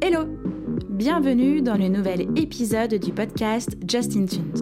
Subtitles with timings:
[0.00, 0.26] Hello
[0.88, 4.54] Bienvenue dans le nouvel épisode du podcast Justin Tunes.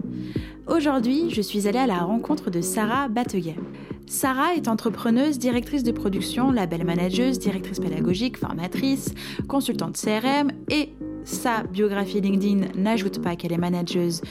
[0.67, 3.57] Aujourd'hui, je suis allée à la rencontre de Sarah Batteguet.
[4.07, 9.13] Sarah est entrepreneuse, directrice de production, label manageuse, directrice pédagogique, formatrice,
[9.47, 10.93] consultante CRM et
[11.23, 14.21] sa biographie LinkedIn n'ajoute pas qu'elle est manageuse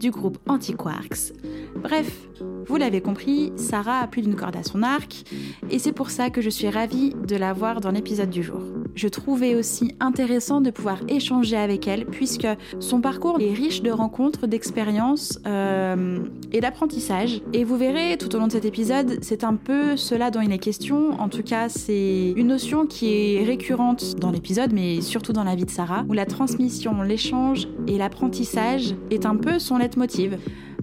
[0.00, 1.32] du groupe Antiquarks.
[1.76, 2.28] Bref,
[2.68, 5.24] vous l'avez compris, Sarah a plus d'une corde à son arc
[5.70, 8.60] et c'est pour ça que je suis ravie de la voir dans l'épisode du jour.
[8.94, 13.90] Je trouvais aussi intéressant de pouvoir échanger avec elle puisque son parcours est riche de
[13.90, 16.18] rencontres, d'expériences euh,
[16.52, 17.40] et d'apprentissage.
[17.54, 20.52] Et vous verrez tout au long de cet épisode, c'est un peu cela dont il
[20.52, 21.18] est question.
[21.20, 25.54] En tout cas, c'est une notion qui est récurrente dans l'épisode, mais surtout dans la
[25.54, 30.36] vie de Sarah, où la transmission, l'échange et l'apprentissage est un peu son leitmotiv.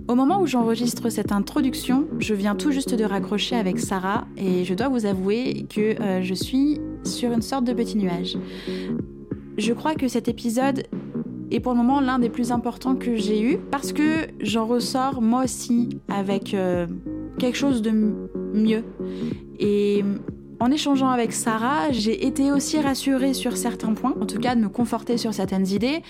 [0.08, 4.64] Au moment où j'enregistre cette introduction, je viens tout juste de raccrocher avec Sarah et
[4.64, 8.38] je dois vous avouer que euh, je suis sur une sorte de petit nuage.
[9.58, 10.84] Je crois que cet épisode
[11.50, 15.24] est pour le moment l'un des plus importants que j'ai eu parce que j'en ressors
[15.24, 16.86] moi aussi avec euh,
[17.40, 17.92] quelque chose de
[18.54, 18.84] mieux.
[19.58, 20.04] Et
[20.60, 24.62] en échangeant avec Sarah, j'ai été aussi rassurée sur certains points, en tout cas de
[24.62, 26.04] me conforter sur certaines idées.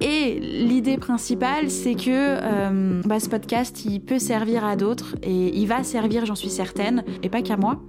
[0.00, 5.54] Et l'idée principale, c'est que euh, bah, ce podcast, il peut servir à d'autres et
[5.54, 7.82] il va servir, j'en suis certaine, et pas qu'à moi,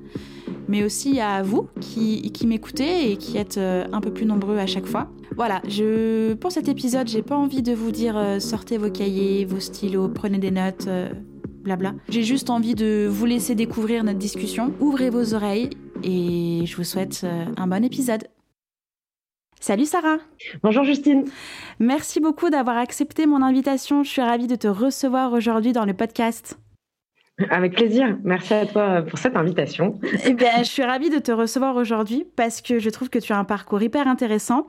[0.68, 4.68] mais aussi à vous qui, m'écoutez et qui êtes euh, un peu plus nombreux à
[4.68, 5.10] chaque fois.
[5.38, 9.46] Voilà, je, pour cet épisode, j'ai pas envie de vous dire euh, sortez vos cahiers,
[9.46, 10.90] vos stylos, prenez des notes.
[11.64, 11.94] Blabla.
[12.10, 14.74] J'ai juste envie de vous laisser découvrir notre discussion.
[14.80, 15.70] Ouvrez vos oreilles
[16.04, 17.24] et je vous souhaite
[17.56, 18.24] un bon épisode.
[19.62, 20.18] Salut Sarah.
[20.64, 21.26] Bonjour Justine.
[21.78, 24.04] Merci beaucoup d'avoir accepté mon invitation.
[24.04, 26.58] Je suis ravie de te recevoir aujourd'hui dans le podcast.
[27.52, 28.18] Avec plaisir.
[28.24, 30.00] Merci à toi pour cette invitation.
[30.26, 33.34] Eh bien, je suis ravie de te recevoir aujourd'hui parce que je trouve que tu
[33.34, 34.68] as un parcours hyper intéressant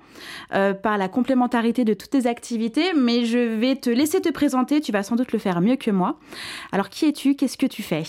[0.54, 2.92] euh, par la complémentarité de toutes tes activités.
[2.94, 4.82] Mais je vais te laisser te présenter.
[4.82, 6.19] Tu vas sans doute le faire mieux que moi.
[6.70, 7.34] Alors, qui es-tu?
[7.34, 8.04] Qu'est-ce que tu fais?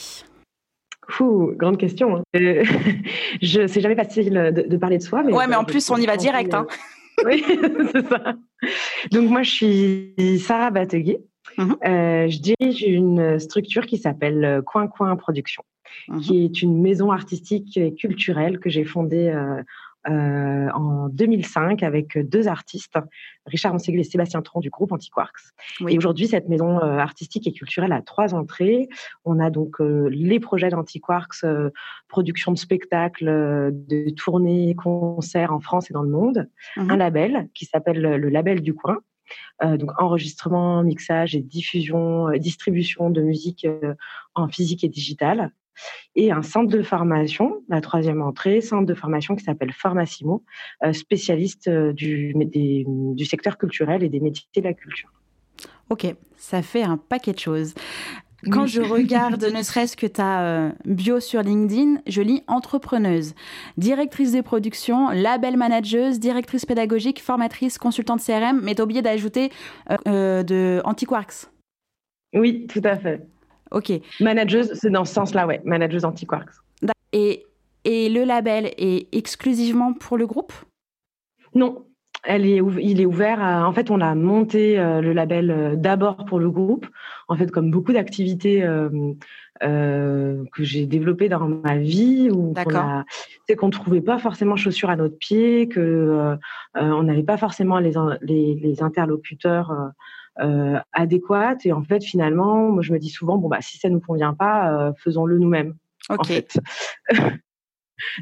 [1.19, 2.17] Ouh, grande question.
[2.17, 2.23] Hein.
[2.35, 2.63] Euh,
[3.41, 5.23] je sais jamais facile de, de, parler de soi.
[5.23, 6.53] Mais ouais, mais en plus, on y va direct.
[6.53, 6.67] Hein.
[7.25, 7.43] oui,
[7.91, 8.35] c'est ça.
[9.11, 11.19] Donc, moi, je suis Sarah Bateguet.
[11.57, 11.75] Mhm.
[11.85, 15.63] euh, je dirige une structure qui s'appelle Coin Coin Production,
[16.07, 16.19] mmh.
[16.21, 19.61] qui est une maison artistique et culturelle que j'ai fondée euh,
[20.09, 22.97] euh, en 2005 avec deux artistes,
[23.45, 25.53] Richard Anseguel et Sébastien Tron du groupe Antiquarks.
[25.81, 25.93] Oui.
[25.93, 28.89] Et aujourd'hui, cette maison euh, artistique et culturelle a trois entrées.
[29.25, 31.69] On a donc euh, les projets d'Antiquarks, euh,
[32.07, 33.25] production de spectacles,
[33.71, 36.49] de tournées, concerts en France et dans le monde.
[36.77, 36.91] Mmh.
[36.91, 38.97] Un label qui s'appelle le Label du Coin.
[39.61, 43.67] donc enregistrement, mixage et diffusion, distribution de musique
[44.35, 45.51] en physique et digitale
[46.15, 50.43] et un centre de formation, la troisième entrée, centre de formation qui s'appelle Formassimo,
[50.83, 55.11] euh, spécialiste euh, du, des, du secteur culturel et des métiers de la culture.
[55.89, 56.07] Ok,
[56.37, 57.73] ça fait un paquet de choses.
[58.51, 63.35] Quand je regarde ne serait-ce que ta euh, bio sur LinkedIn, je lis entrepreneuse,
[63.77, 69.51] directrice des productions, label manageuse, directrice pédagogique, formatrice, consultante CRM, mais t'as oublié d'ajouter
[70.07, 71.47] euh, de Antiquarks.
[72.33, 73.25] Oui, tout à fait.
[73.73, 73.91] Ok.
[74.19, 75.61] Manageuse, c'est dans ce sens-là, ouais.
[75.65, 76.53] Manageuse Antiquarks.
[77.11, 77.45] Et,
[77.83, 80.53] et le label est exclusivement pour le groupe?
[81.53, 81.85] Non,
[82.23, 83.41] elle est, il est ouvert.
[83.41, 86.87] À, en fait, on a monté euh, le label euh, d'abord pour le groupe.
[87.27, 89.13] En fait, comme beaucoup d'activités euh,
[89.59, 92.53] que j'ai développées dans ma vie, où
[93.47, 96.35] c'est qu'on trouvait pas forcément chaussures à notre pied, que
[96.75, 99.71] on n'avait pas forcément les, les, les interlocuteurs.
[100.39, 103.87] Euh, adéquate et en fait finalement moi je me dis souvent bon bah si ça
[103.87, 105.75] nous convient pas euh, faisons-le nous-mêmes
[106.09, 106.59] ok en fait.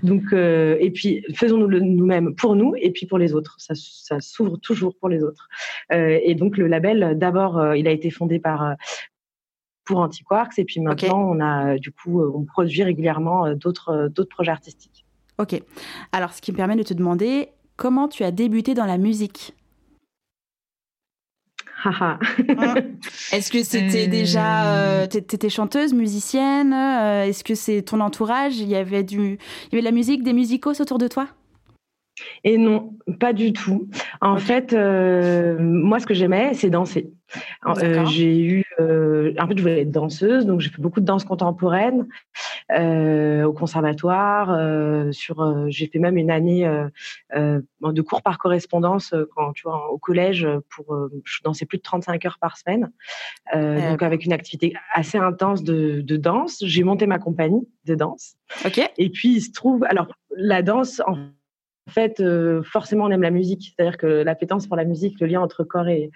[0.04, 3.56] Donc, euh, et puis faisons-nous nous-mêmes pour nous et puis pour les autres.
[3.58, 5.48] Ça, ça s'ouvre toujours pour les autres.
[5.90, 8.76] Et donc le label, d'abord, il a été fondé par
[9.86, 11.38] pour Antiquarks et puis maintenant okay.
[11.38, 15.06] on a du coup on produit régulièrement d'autres d'autres projets artistiques.
[15.40, 15.60] Ok.
[16.12, 19.56] Alors, ce qui me permet de te demander comment tu as débuté dans la musique?
[23.32, 24.12] Est-ce que c'était euh...
[24.12, 29.18] déjà, euh, t'étais chanteuse, musicienne euh, Est-ce que c'est ton entourage Il y avait du,
[29.18, 31.28] il y avait de la musique, des musicos autour de toi?
[32.44, 33.88] Et non, pas du tout.
[34.20, 34.42] En okay.
[34.42, 37.12] fait, euh, moi, ce que j'aimais, c'est danser.
[38.10, 42.08] j'ai eu, en fait, je voulais être danseuse, donc j'ai fait beaucoup de danse contemporaine.
[42.74, 45.14] Euh, au conservatoire.
[45.14, 46.70] sur, j'ai fait même une année
[47.34, 52.26] de cours par correspondance quand tu vois au collège pour je dansais plus de 35
[52.26, 52.92] heures par semaine.
[53.54, 56.64] donc avec une activité assez intense de, de danse.
[56.66, 58.36] J'ai monté ma compagnie de danse.
[58.66, 58.80] Ok.
[58.98, 61.18] Et puis il se trouve, alors la danse en
[61.90, 62.24] fait,
[62.64, 63.74] forcément, on aime la musique.
[63.76, 66.12] C'est-à-dire que l'appétence pour la musique, le lien entre corps et,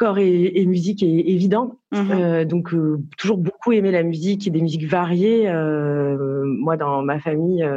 [0.00, 1.78] corps et, musique est évident.
[1.92, 2.10] Mhm.
[2.10, 5.46] Euh, donc euh, toujours beaucoup aimé la musique et des musiques variées.
[5.46, 7.68] Euh, moi, dans ma famille,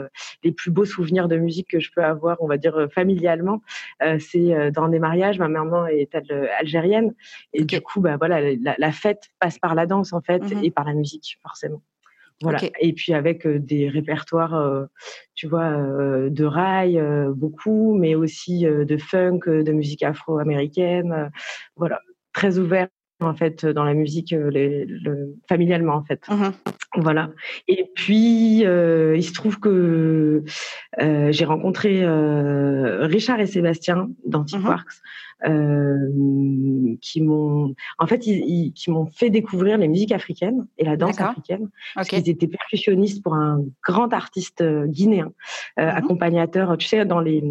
[0.42, 3.62] les plus beaux souvenirs de musique que je peux avoir, on va dire familialement,
[4.20, 5.38] c'est dans des mariages.
[5.38, 6.16] Ma maman est
[6.60, 7.14] algérienne
[7.52, 8.40] et du coup, bah voilà,
[8.78, 10.64] la, fête passe par la danse en fait mhm.
[10.64, 11.82] et par la musique forcément.
[12.42, 12.60] Voilà.
[12.80, 14.88] Et puis avec des répertoires,
[15.36, 15.72] tu vois,
[16.30, 17.02] de rail,
[17.36, 21.30] beaucoup, mais aussi de funk, de musique afro-américaine.
[21.76, 22.00] voilà
[22.34, 22.88] très ouvert
[23.22, 24.86] en fait dans la musique euh,
[25.48, 26.22] familialement en fait.
[26.30, 26.50] Mmh
[26.96, 27.32] voilà.
[27.68, 30.44] Et puis euh, il se trouve que
[31.02, 35.02] euh, j'ai rencontré Richard et Sébastien d'Antiquarks
[35.46, 36.10] euh,
[37.02, 41.20] qui m'ont, en fait, ils, qui m'ont fait découvrir les musiques africaines et la danse
[41.20, 41.70] africaine.
[41.96, 45.32] Parce qu'ils étaient percussionnistes pour un grand artiste euh, guinéen,
[45.80, 45.98] euh, mhm.
[45.98, 46.78] accompagnateur.
[46.78, 47.44] Tu sais, dans les,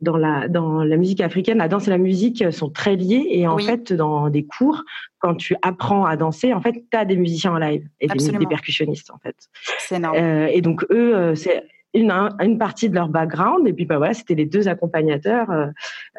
[0.00, 3.26] dans la, dans la musique africaine, la danse et la musique sont très liées.
[3.30, 4.84] Et en fait, dans des cours,
[5.18, 8.32] quand tu apprends à danser, en fait, tu as des musiciens en live et des,
[8.32, 9.36] des, percussionnistes, en fait.
[9.78, 10.16] C'est énorme.
[10.16, 11.62] et donc, eux, c'est
[11.94, 13.66] une, une partie de leur background.
[13.66, 15.66] Et puis, bah voilà, c'était les deux accompagnateurs euh,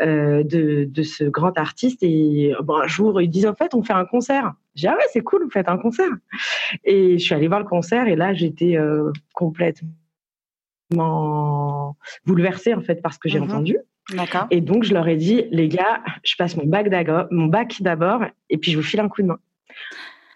[0.01, 1.99] euh de, de, ce grand artiste.
[2.01, 4.53] Et bon, un jour, ils disent en fait, on fait un concert.
[4.75, 6.11] J'ai dit, ah ouais, c'est cool, vous faites un concert.
[6.83, 9.87] Et je suis allée voir le concert et là, j'étais euh, complètement
[12.25, 13.49] bouleversée en fait par ce que j'ai mhm.
[13.49, 13.77] entendu.
[14.13, 14.47] D'accord.
[14.49, 18.71] Et donc, je leur ai dit, les gars, je passe mon bac d'abord, et puis
[18.71, 19.39] je vous file un coup de main.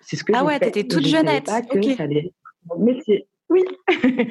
[0.01, 1.49] C'est ce que ah ouais, t'étais toute jeunette.
[1.71, 1.85] Ok.
[2.79, 3.63] Mais c'est oui,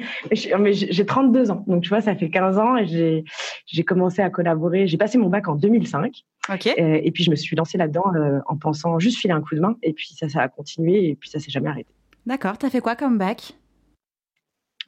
[0.59, 3.23] mais j'ai 32 ans, donc tu vois, ça fait 15 ans et
[3.65, 4.87] j'ai commencé à collaborer.
[4.87, 6.23] J'ai passé mon bac en 2005.
[6.53, 6.67] Ok.
[6.67, 9.55] Euh, et, puis je me suis lancée là-dedans euh, en pensant juste filer un coup
[9.55, 9.77] de main.
[9.83, 11.89] Et puis ça, ça a continué et puis ça s'est jamais arrêté.
[12.25, 12.57] D'accord.
[12.57, 13.53] T'as fait quoi comme bac?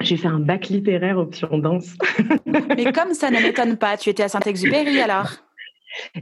[0.02, 1.96] J'ai fait un bac littéraire option danse.
[2.46, 5.32] mais comme ça ne m'étonne pas, tu étais à Saint-Exupéry alors?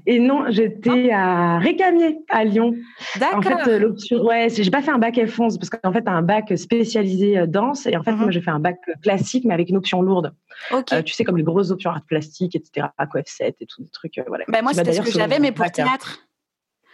[0.05, 2.75] Et non, j'étais à Récamier, à Lyon.
[3.19, 3.39] D'accord.
[3.39, 6.09] En fait, euh, l'option, ouais, j'ai pas fait un bac F11 parce qu'en fait, tu
[6.09, 8.19] as un bac spécialisé euh, danse et en fait, mhm.
[8.19, 10.33] moi, j'ai fait un bac classique mais avec une option lourde.
[10.71, 10.93] Ok.
[10.93, 14.21] Euh, tu sais, comme les grosses options art plastique, etc., F7 et tout, des trucs,
[14.27, 14.45] voilà.
[14.47, 16.19] Bah, moi, c'était ce que j'avais, mais pour théâtre.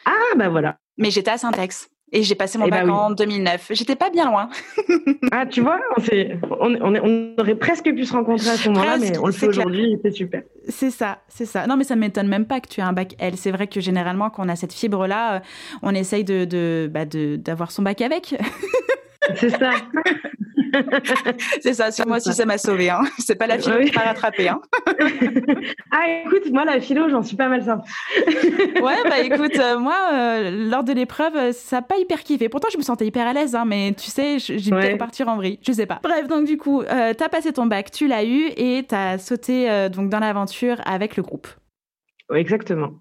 [0.06, 0.78] Ah, bah voilà.
[0.98, 1.91] Mais j'étais à Saint-Ex.
[2.14, 3.68] Et j'ai passé mon eh bac ben en 2009.
[3.72, 4.50] J'étais pas bien loin.
[5.32, 5.80] ah, tu vois,
[6.60, 9.48] on, on, on, aurait presque pu se rencontrer à ce moment-là, mais on le fait
[9.48, 10.42] aujourd'hui, c'est super.
[10.68, 11.68] C'est ça, c'est ça.
[11.68, 13.36] Non, mais ça m'étonne même pas que tu aies un bac L.
[13.38, 15.40] C'est vrai que généralement, quand on a cette fibre-là, euh,
[15.84, 18.36] on essaye de, de, bah d'avoir son bac avec.
[19.36, 19.72] c'est ça.
[21.62, 22.90] c'est ça, sur moi aussi ça m'a sauvé.
[22.90, 23.02] Hein.
[23.20, 24.50] C'est pas la philo qui m'a rattrapé.
[24.50, 24.62] Hein.
[25.92, 27.88] ah écoute, moi la philo, j'en suis pas mal simple.
[28.82, 32.50] ouais, bah écoute, euh, moi, euh, lors de l'épreuve, ça n'a pas hyper kiffé.
[32.50, 34.92] Pourtant, je me sentais hyper à l'aise, hein, mais tu sais, j'ai ouais.
[34.92, 35.60] peut partir en vrille.
[35.66, 36.00] Je sais pas.
[36.04, 38.96] Bref, donc du coup, euh, tu as passé ton bac, tu l'as eu et tu
[38.96, 41.48] as sauté donc dans l'aventure avec le groupe.
[42.34, 42.94] Exactement.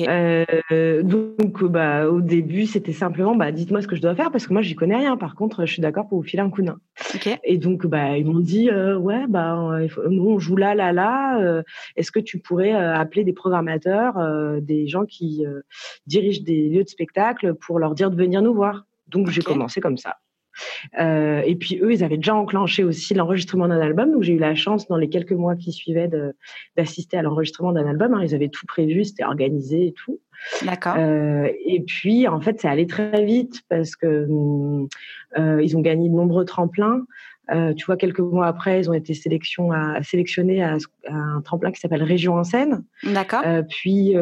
[0.00, 4.46] Euh, donc, bah, au début, c'était simplement, bah, dites-moi ce que je dois faire parce
[4.46, 5.16] que moi, j'y connais rien.
[5.16, 6.80] Par contre, je suis d'accord pour vous filer un coup de main.
[7.44, 9.78] Et donc, bah, ils m'ont dit, euh, ouais, bah,
[10.08, 11.40] nous, on joue là, là, là.
[11.40, 11.62] Euh,
[11.96, 14.14] est-ce que tu pourrais appeler des programmateurs,
[14.60, 15.44] des gens qui
[16.06, 18.86] dirigent des lieux de spectacle pour leur dire de venir nous voir?
[19.08, 20.16] Donc, j'ai commencé comme ça.
[20.98, 24.12] Euh, et puis eux, ils avaient déjà enclenché aussi l'enregistrement d'un album.
[24.12, 26.10] Donc j'ai eu la chance dans les quelques mois qui suivaient
[26.76, 28.14] d'assister à l'enregistrement d'un album.
[28.14, 28.22] Hein.
[28.22, 30.20] Ils avaient tout prévu, c'était organisé et tout.
[30.64, 30.94] D'accord.
[30.98, 34.26] Euh, et puis en fait, ça allait très vite parce que
[35.38, 37.02] euh, ils ont gagné de nombreux tremplins.
[37.52, 40.76] Euh, tu vois, quelques mois après, ils ont été sélection à, sélectionnés à,
[41.08, 42.84] un tremplin qui s'appelle Région en scène.
[43.02, 43.42] D'accord.
[43.68, 44.14] Puis,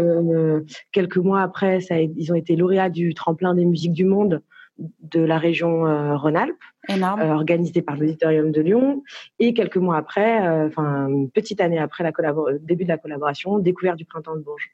[0.93, 4.43] quelques mois après, ça ils ont été lauréats du tremplin des musiques du monde
[4.79, 6.57] de la région euh, Rhône-Alpes,
[6.91, 9.03] euh, organisé par l'Auditorium de Lyon.
[9.39, 13.59] Et quelques mois après, euh, enfin une petite année après le début de la collaboration,
[13.59, 14.71] découverte du printemps de Bourges.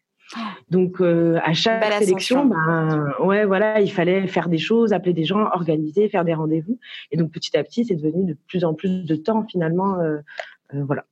[0.70, 5.50] Donc à chaque sélection, ben, ouais, voilà, il fallait faire des choses, appeler des gens,
[5.52, 6.78] organiser, faire des rendez-vous.
[7.12, 9.98] Et donc petit à petit, c'est devenu de plus en plus de temps finalement,
[10.72, 11.04] voilà.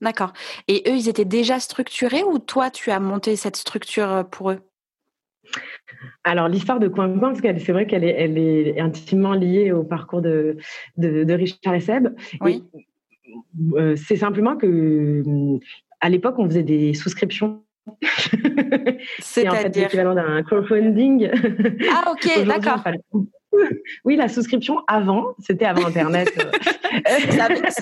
[0.00, 0.32] D'accord.
[0.68, 4.60] Et eux, ils étaient déjà structurés ou toi, tu as monté cette structure pour eux?
[6.24, 9.72] Alors l'histoire de Coin Coin, parce que c'est vrai qu'elle est, elle est intimement liée
[9.72, 10.56] au parcours de,
[10.96, 12.08] de, Richard et Seb.
[12.40, 12.64] Oui.
[13.74, 15.22] Euh, c'est simplement que
[16.00, 17.62] à l'époque, on faisait des souscriptions.
[19.18, 19.82] C'est-à-dire?
[19.82, 21.30] l'équivalent d'un crowdfunding.
[21.92, 22.84] Ah ok, d'accord.
[24.04, 26.30] oui, la souscription avant, c'était avant Internet.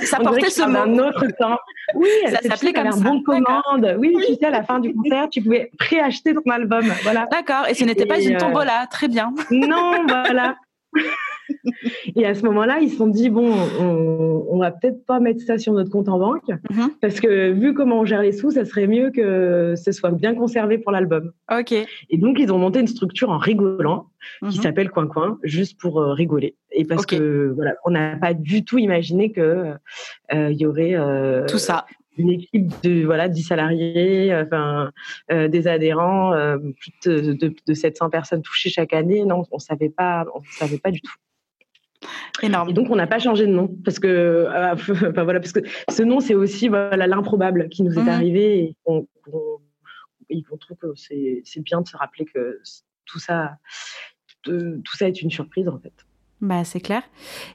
[0.05, 0.79] ça, portait ce mot.
[0.79, 1.59] un autre temps.
[1.95, 3.97] Oui, ça s'appelait comme un bon de commande.
[3.99, 6.85] Oui, tu sais, à la fin du concert, tu pouvais préacheter ton album.
[7.03, 7.27] Voilà.
[7.31, 7.67] D'accord.
[7.69, 8.87] Et ce n'était pas une tombola.
[8.91, 9.33] Très bien.
[9.51, 10.57] Non, voilà.
[12.17, 15.43] Et à ce moment-là, ils se sont dit bon, on, on va peut-être pas mettre
[15.43, 16.91] ça sur notre compte en banque mhm.
[17.01, 20.35] parce que vu comment on gère les sous, ça serait mieux que ce soit bien
[20.35, 21.33] conservé pour l'album.
[21.51, 21.73] Ok.
[21.73, 24.07] Et donc ils ont monté une structure en rigolant
[24.51, 24.63] qui mhm.
[24.63, 26.57] s'appelle Coin Coin, juste pour euh, rigoler.
[26.73, 29.75] Et parce que voilà, on n'a pas du tout imaginé que
[30.35, 31.87] euh, y aurait euh, tout ça
[32.19, 34.93] une équipe de voilà 10 salariés, enfin
[35.31, 36.33] des adhérents,
[36.79, 39.25] plus de, de, 700 personnes touchées chaque année.
[39.25, 41.15] Non, on savait pas, on savait pas du tout.
[42.43, 42.71] Énorme.
[42.71, 44.47] Et donc on n'a pas changé de nom parce que,
[45.11, 45.61] enfin, voilà, parce que
[45.91, 48.09] ce nom c'est aussi voilà l'improbable qui nous est mmh.
[48.09, 49.07] arrivé et on,
[50.61, 52.61] trouve que c'est bien de se rappeler que
[53.07, 53.57] tout ça,
[54.43, 55.93] tout ça est une surprise en fait.
[56.41, 57.03] Bah, c'est clair.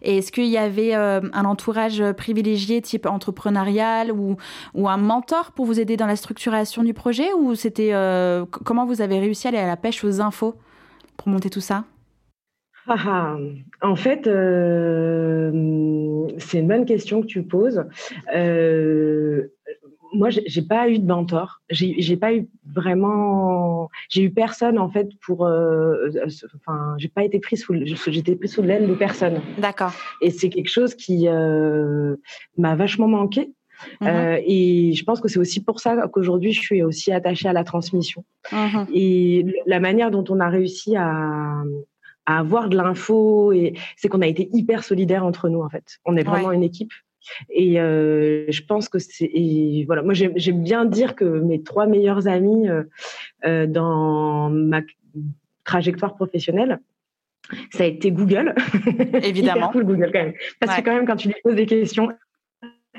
[0.02, 4.36] Et est-ce qu'il y avait euh, un entourage privilégié type entrepreneurial ou,
[4.74, 8.86] ou un mentor pour vous aider dans la structuration du projet ou c'était euh, comment
[8.86, 10.56] vous avez réussi à aller à la pêche aux infos
[11.16, 11.86] pour monter tout ça?
[12.86, 13.38] Ah, ah.
[13.82, 15.52] en fait, euh,
[16.38, 17.86] c'est une bonne question que tu poses.
[20.14, 21.62] Euh, moi, j'ai pas eu de mentor.
[21.70, 23.90] J'ai pas eu vraiment.
[24.10, 25.46] J'ai eu personne en fait pour.
[25.46, 26.10] Euh,
[26.56, 27.74] enfin, j'ai pas été pris sous.
[27.84, 29.42] J'étais pris sous l'aile de personne.
[29.58, 29.94] D'accord.
[30.22, 31.28] Et c'est quelque chose qui
[32.58, 33.52] m'a vachement manqué.
[34.00, 34.08] Mmh
[34.46, 37.66] et je pense que c'est aussi pour ça qu'aujourd'hui je suis aussi attachée à la
[37.66, 38.24] transmission.
[38.52, 41.64] Mmh et la manière dont on a réussi à,
[42.26, 46.00] à avoir de l'info et c'est qu'on a été hyper solidaires entre nous en fait.
[46.06, 46.94] On est vraiment une équipe.
[47.50, 49.32] Et euh, je pense que c'est
[49.86, 50.02] voilà.
[50.02, 52.84] Moi, j'aime bien dire que mes trois meilleurs amis euh,
[53.46, 54.82] euh, dans ma
[55.64, 56.80] trajectoire professionnelle,
[57.72, 58.54] ça a été Google.
[59.24, 59.70] Évidemment.
[59.72, 60.34] cool Google quand même.
[60.60, 62.10] Parce que quand même, quand tu lui poses des questions,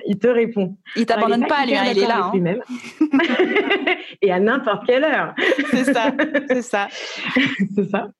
[0.06, 0.76] il te répond.
[0.96, 2.30] Il t'abandonne pas, lui, hein, il est là.
[2.32, 2.38] Hein.
[2.38, 2.60] même
[4.22, 5.34] et à n'importe quelle heure.
[5.70, 6.12] C'est ça,
[6.48, 6.88] c'est ça.
[7.74, 8.10] c'est ça.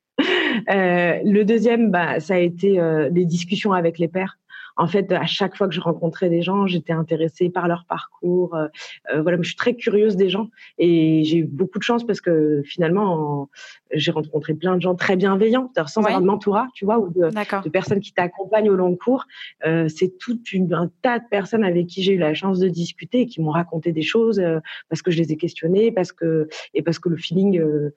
[0.70, 4.38] Euh, le deuxième, bah, ça a été euh, des discussions avec les pères
[4.76, 8.54] en fait, à chaque fois que je rencontrais des gens, j'étais intéressée par leur parcours.
[8.54, 8.66] Euh,
[9.12, 12.20] euh voilà, je suis très curieuse des gens et j'ai eu beaucoup de chance parce
[12.20, 13.48] que finalement,
[13.92, 17.28] j'ai rencontré plein de gens très bienveillants, sans avoir de mentorat, tu vois, ou de,
[17.28, 19.26] de personnes qui t'accompagnent au long cours.
[19.66, 20.38] Euh, c'est tout
[20.72, 23.50] un tas de personnes avec qui j'ai eu la chance de discuter et qui m'ont
[23.50, 27.08] raconté des choses euh, parce que je les ai questionnées, parce que et parce que
[27.08, 27.60] le feeling.
[27.60, 27.90] Euh,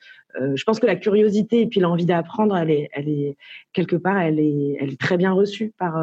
[0.54, 3.38] je pense que la curiosité et puis l'envie d'apprendre, elle est, elle est
[3.74, 5.98] quelque part, elle est, elle est très bien reçue par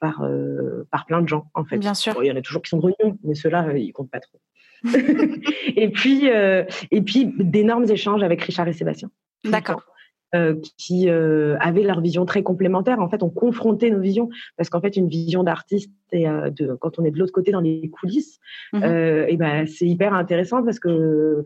[0.00, 1.78] par, euh, par plein de gens, en fait.
[1.78, 2.14] Bien sûr.
[2.22, 4.38] il y en a toujours qui sont grugnons, mais ceux-là, euh, ils comptent pas trop.
[5.76, 9.10] et puis, euh, et puis d'énormes échanges avec Richard et Sébastien.
[9.44, 9.82] D'accord.
[10.76, 13.00] qui avaient leur vision très complémentaire.
[13.00, 16.98] En fait, on confrontait nos visions parce qu'en fait, une vision d'artiste et de, quand
[16.98, 18.38] on est de l'autre côté dans les coulisses,
[18.74, 18.84] mmh
[19.28, 21.44] et ben c'est hyper intéressant parce que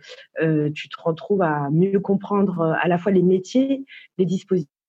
[0.75, 3.85] tu te retrouves à mieux comprendre à la fois les métiers,
[4.19, 4.79] les dispositifs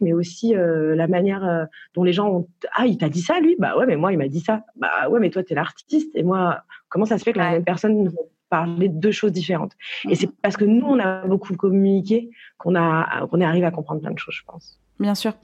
[0.00, 3.40] mais aussi euh, la manière euh, dont les gens ont ah il t'a dit ça
[3.40, 3.56] lui?
[3.58, 6.10] Bah ouais mais moi il m'a dit ça bah ouais mais toi tu es l'artiste
[6.14, 8.12] et moi comment ça se fait que la même personne nous
[8.48, 9.72] parler de deux choses différentes?
[10.08, 13.70] Et c'est parce que nous on a beaucoup communiqué qu'on a qu'on est arrivé à
[13.70, 15.34] comprendre plein de choses je pense Bien sûr.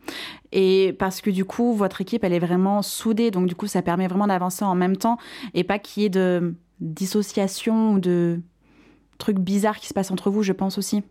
[0.50, 3.31] Et parce que du coup, votre équipe, elle est vraiment soudée.
[3.31, 5.19] Donc, du coup, ça permet vraiment d'avancer en même temps
[5.52, 8.40] et pas qu'il y ait de dissociation ou de
[9.19, 11.02] trucs bizarres qui se passent entre vous, je pense aussi.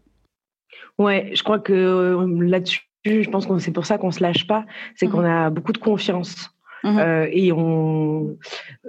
[0.97, 4.47] Ouais, je crois que euh, là-dessus, je pense que c'est pour ça qu'on se lâche
[4.47, 4.65] pas,
[4.95, 5.25] c'est qu'on mhm.
[5.25, 6.51] a beaucoup de confiance.
[6.83, 6.97] Mhm.
[6.97, 8.37] Euh, et on,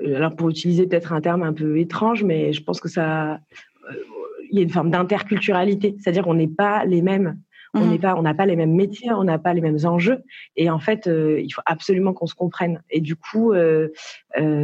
[0.02, 3.35] euh, alors pour utiliser peut-être un terme un peu étrange, mais je pense que ça,
[3.35, 3.95] euh,
[4.50, 7.38] il y a une forme d'interculturalité, c'est-à-dire qu'on n'est pas les mêmes,
[7.75, 8.00] on n'est mhm.
[8.00, 10.23] pas, on n'a pas les mêmes métiers, on n'a pas les mêmes enjeux,
[10.57, 12.83] et en fait, il faut absolument qu'on se comprenne.
[12.90, 13.54] Et du coup,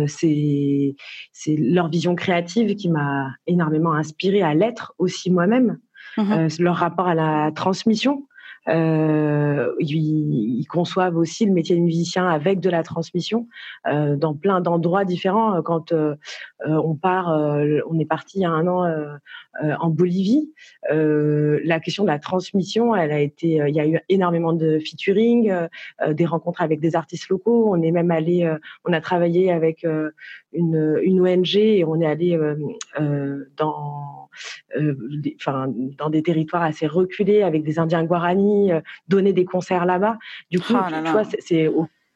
[0.06, 0.94] c'est
[1.32, 5.78] c'est leur vision créative qui m'a énormément inspirée à l'être aussi moi-même,
[6.58, 8.26] leur rapport à la transmission.
[8.68, 13.48] Euh, ils, conçoivent aussi le métier de musicien avec de la transmission
[13.86, 15.62] euh, dans plein d'endroits différents.
[15.62, 16.14] Quand euh,
[16.66, 19.18] on part, on est parti il y a un an
[19.60, 20.52] en Bolivie.
[20.90, 25.52] la question de la transmission, elle a été, il y a eu énormément de featuring,
[26.10, 27.70] des rencontres avec des artistes locaux.
[27.70, 28.52] On est même allé,
[28.84, 29.84] on a travaillé avec
[30.52, 32.38] une, une ONG et on est allé
[33.56, 34.28] dans
[34.76, 34.94] euh,
[35.36, 40.18] enfin, dans des territoires assez reculés avec des Indiens Guarani, euh, donner des concerts là-bas.
[40.50, 41.70] Du coup, oh tu vois, c'est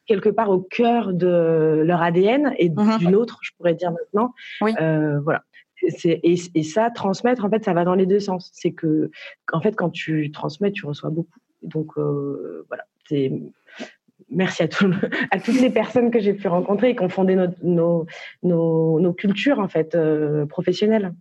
[0.07, 4.35] quelque part au cœur de leur ADN et mmh d'une autre, je pourrais dire maintenant.
[4.81, 5.45] Euh, voilà.
[6.03, 8.51] Et, et, ça, transmettre, en fait, ça va dans les deux sens.
[8.53, 9.11] C'est que,
[9.53, 11.41] en fait, quand tu transmets, tu reçois beaucoup.
[11.63, 12.85] Donc, voilà,
[14.31, 14.69] merci à,
[15.33, 18.07] à toutes les personnes que j'ai pu rencontrer et qui ont fondé nos,
[18.43, 19.97] nos, nos, cultures en fait
[20.49, 21.15] professionnelles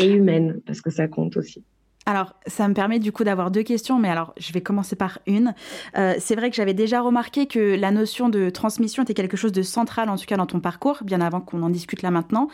[0.00, 1.64] et humaines parce que ça compte aussi.
[2.08, 5.18] Alors, ça me permet du coup d'avoir deux questions, mais alors je vais commencer par
[5.26, 5.52] une.
[5.98, 9.52] Euh, c'est vrai que j'avais déjà remarqué que la notion de transmission était quelque chose
[9.52, 12.48] de central, en tout cas dans ton parcours, bien avant qu'on en discute là maintenant.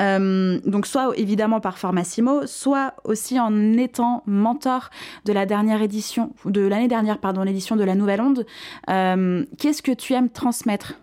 [0.00, 4.90] Euh, donc, soit évidemment par Formassimo, soit aussi en étant mentor
[5.24, 8.44] de la dernière édition, de l'année dernière, pardon, l'édition de la Nouvelle Onde.
[8.90, 10.94] Euh, qu'est-ce que tu aimes transmettre?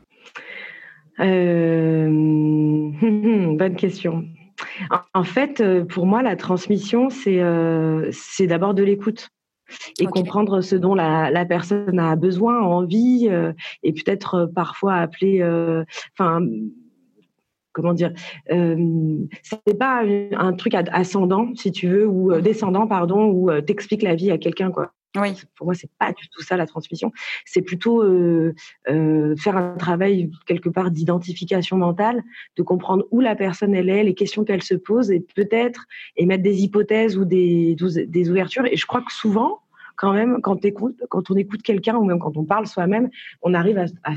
[1.20, 2.96] Bonne
[3.78, 4.26] question.
[5.14, 9.30] En fait, euh, pour moi, la transmission, c'est euh, d'abord de l'écoute
[10.00, 15.44] et comprendre ce dont la, personne a besoin, envie, euh, et peut-être parfois appeler,
[16.14, 16.46] enfin,
[17.72, 18.14] comment dire,
[18.48, 24.32] c'est pas un truc ascendant, si tu veux, ou descendant, pardon, où t'expliques la vie
[24.32, 24.92] à quelqu'un, quoi.
[25.16, 25.34] Oui.
[25.56, 27.12] Pour moi, c'est pas du tout ça la transmission.
[27.46, 28.54] C'est plutôt euh,
[28.90, 32.24] euh, faire un travail quelque part d'identification mentale,
[32.58, 36.44] de comprendre où la personne elle est, les questions qu'elle se pose, et peut-être émettre
[36.44, 37.76] des hypothèses ou des,
[38.08, 38.66] des ouvertures.
[38.66, 39.60] Et je crois que souvent,
[39.96, 43.10] quand même, quand, écoute, quand on écoute quelqu'un ou même quand on parle soi-même,
[43.42, 44.14] on arrive à, à,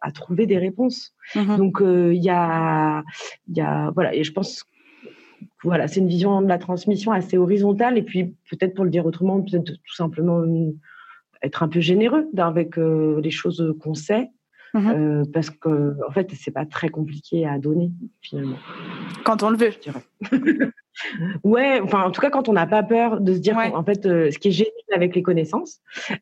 [0.00, 1.12] à, trouver des réponses.
[1.34, 3.02] Mmh Donc euh, il y a,
[3.48, 4.64] y a voilà, et je pense
[5.62, 7.98] voilà, c'est une vision de la transmission assez horizontale.
[7.98, 10.42] Et puis, peut-être pour le dire autrement, peut-être tout simplement
[11.42, 14.30] être un peu généreux avec euh, les choses qu'on sait.
[14.72, 14.88] Mhm.
[14.88, 18.56] Euh, parce que en fait, c'est pas très compliqué à donner finalement.
[19.24, 20.04] Quand on le veut, je dirais.
[21.44, 24.06] ouais, enfin, en tout cas, quand on n'a pas peur de se dire, en fait,
[24.06, 25.80] euh, ce qui est génial avec les connaissances,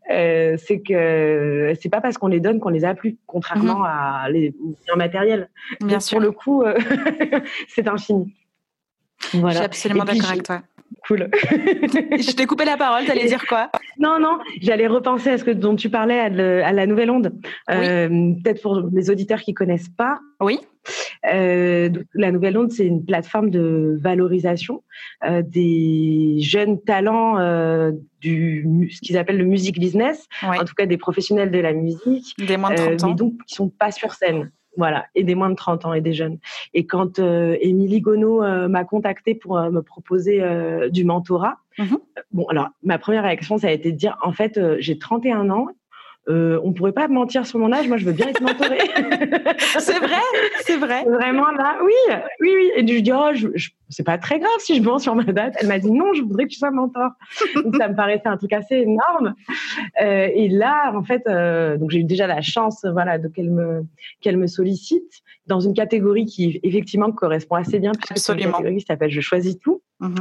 [0.08, 3.86] c'est que c'est pas parce qu'on les donne qu'on les a plus, contrairement mhm.
[3.86, 4.54] à les
[4.86, 5.50] biens matériels.
[5.84, 6.16] Bien sûr.
[6.16, 6.64] Pour le coup,
[7.68, 8.34] c'est infini.
[9.32, 9.50] Voilà.
[9.50, 10.62] Je suis absolument d'accord avec toi.
[11.06, 11.28] Cool.
[11.42, 13.70] je t'ai coupé la parole, tu allais dire quoi?
[13.98, 17.32] Non, non, j'allais repenser à ce que, dont tu parlais, à, la Nouvelle Onde.
[17.70, 18.08] Euh,
[18.42, 20.18] peut-être pour les auditeurs qui connaissent pas.
[20.40, 20.58] Oui.
[21.32, 24.82] Euh, la Nouvelle Onde, c'est une plateforme de valorisation
[25.24, 27.36] euh, des jeunes talents
[28.20, 32.34] du ce qu'ils appellent le music business, en tout cas des professionnels de la musique,
[32.38, 34.50] des moins de 30 ans, mais donc qui sont pas sur scène.
[34.78, 36.38] Voilà, et des moins de 30 ans et des jeunes.
[36.72, 40.40] Et quand euh, Émilie Gonneau euh, m'a contacté pour euh, me proposer
[40.90, 41.96] du mentorat, mmh
[42.30, 45.66] bon, alors ma première réaction, ça a été de dire, en fait, j'ai 31 ans
[46.28, 47.88] euh, on pourrait pas mentir sur mon âge.
[47.88, 48.78] Moi, je veux bien être mentorée.
[49.78, 50.22] c'est vrai,
[50.60, 51.04] c'est vrai.
[51.04, 52.70] Vraiment là, oui, oui, oui.
[52.76, 55.54] Et je dis, oh, je, c'est pas très grave si je mens sur ma date.
[55.60, 57.10] Elle m'a dit non, je voudrais que tu sois mentor.
[57.54, 59.34] donc ça me paraissait un truc assez énorme.
[60.02, 63.50] Euh, et là, en fait, euh, donc j'ai eu déjà la chance, voilà, de qu'elle
[63.50, 63.84] me
[64.20, 68.76] qu'elle me sollicite dans une catégorie qui effectivement correspond assez bien puisque c'est une catégorie
[68.76, 69.82] qui s'appelle Je choisis tout.
[70.00, 70.14] Mhm.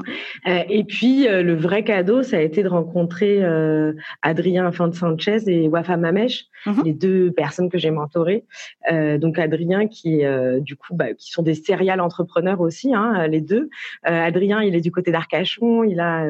[0.48, 4.96] Euh, et puis euh, le vrai cadeau, ça a été de rencontrer euh, Adrien Fante
[4.96, 6.84] Sanchez et Wafa Mamesh, mhm.
[6.84, 8.46] les deux personnes que j'ai mentorées.
[8.92, 10.24] donc Adrien qui
[10.62, 13.70] du coup bah, qui sont des serial entrepreneurs aussi, hein, les deux.
[14.04, 16.26] Adrien, il est du côté d'Arcachon, il a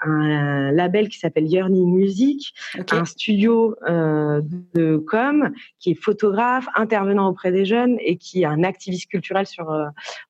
[0.00, 2.54] un, label qui s'appelle Yearning Music,
[2.92, 8.62] un studio de com qui est photographe, intervenant auprès des jeunes et qui est un
[8.64, 9.72] activiste culturel sur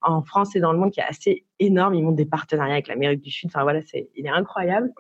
[0.03, 1.95] en France et dans le monde qui est assez énorme.
[1.95, 3.51] Ils montent des partenariats avec l'Amérique du Sud.
[3.51, 4.91] Enfin voilà, c'est il est incroyable.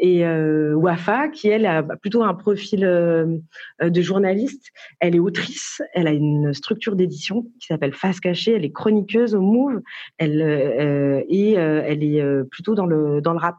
[0.00, 3.38] Et euh, Wafa, qui elle a plutôt un profil euh,
[3.82, 5.82] de journaliste, elle est autrice.
[5.94, 8.52] Elle a une structure d'édition qui s'appelle Face Cachée.
[8.52, 9.80] Elle est chroniqueuse au Move.
[10.18, 13.56] Elle euh, et elle est plutôt dans le dans le rap.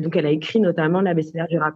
[0.00, 1.74] Donc elle a écrit notamment l'abécédaire du rap.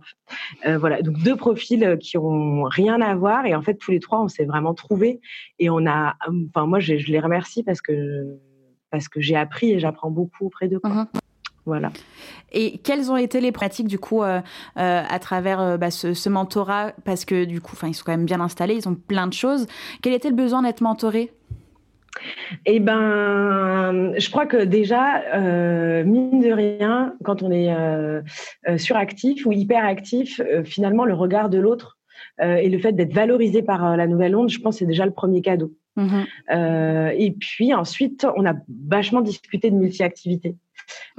[0.65, 4.21] voilà, donc deux profils qui ont rien à voir et en fait tous les trois
[4.23, 5.21] on s'est vraiment trouvés
[5.59, 6.17] et on a,
[6.49, 8.39] enfin moi je, je les remercie parce que
[8.91, 10.81] parce que j'ai appris et j'apprends beaucoup auprès d'eux.
[10.85, 11.07] Mhm.
[11.67, 11.91] Voilà.
[12.53, 14.41] Et quelles ont été les pratiques du coup euh,
[14.79, 16.93] euh, à travers euh, bah, ce, mentorat?
[17.05, 19.67] Parce que du coup, ils sont quand même bien installés, ils ont plein de choses.
[20.03, 21.33] Quel était le besoin d'être mentoré?
[22.67, 25.23] Eh ben, je crois que déjà,
[26.05, 27.75] mine de rien, quand on est
[28.79, 31.99] suractif ou hyperactif, finalement, le regard de l'autre
[32.41, 35.43] et le fait d'être valorisé par la nouvelle onde, je pense, c'est déjà le premier
[35.43, 35.73] cadeau.
[35.97, 38.55] Mmh euh, et puis ensuite, on a
[38.89, 40.57] vachement discuté de multi-activité.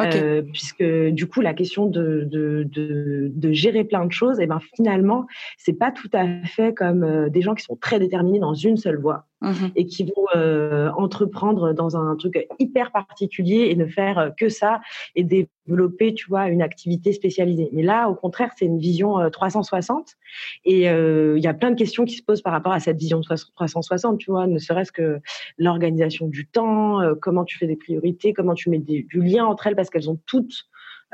[0.01, 4.43] Euh, puisque du coup la question de, de, de, de, gérer plein de choses, et
[4.43, 5.25] eh ben finalement
[5.58, 8.75] c'est pas tout à fait comme euh, des gens qui sont très déterminés dans une
[8.75, 13.86] seule voie mmh et qui vont euh, entreprendre dans un truc hyper particulier et ne
[13.86, 14.81] faire que ça
[15.15, 17.69] et développer tu vois une activité spécialisée.
[17.73, 20.15] Mais là au contraire c'est une vision 360
[20.63, 23.19] et il y a plein de questions qui se posent par rapport à cette vision
[23.21, 25.19] 360 tu vois ne serait-ce que
[25.58, 29.75] l'organisation du temps, comment tu fais des priorités, comment tu mets du lien entre elles
[29.75, 30.65] parce qu'elles ont toutes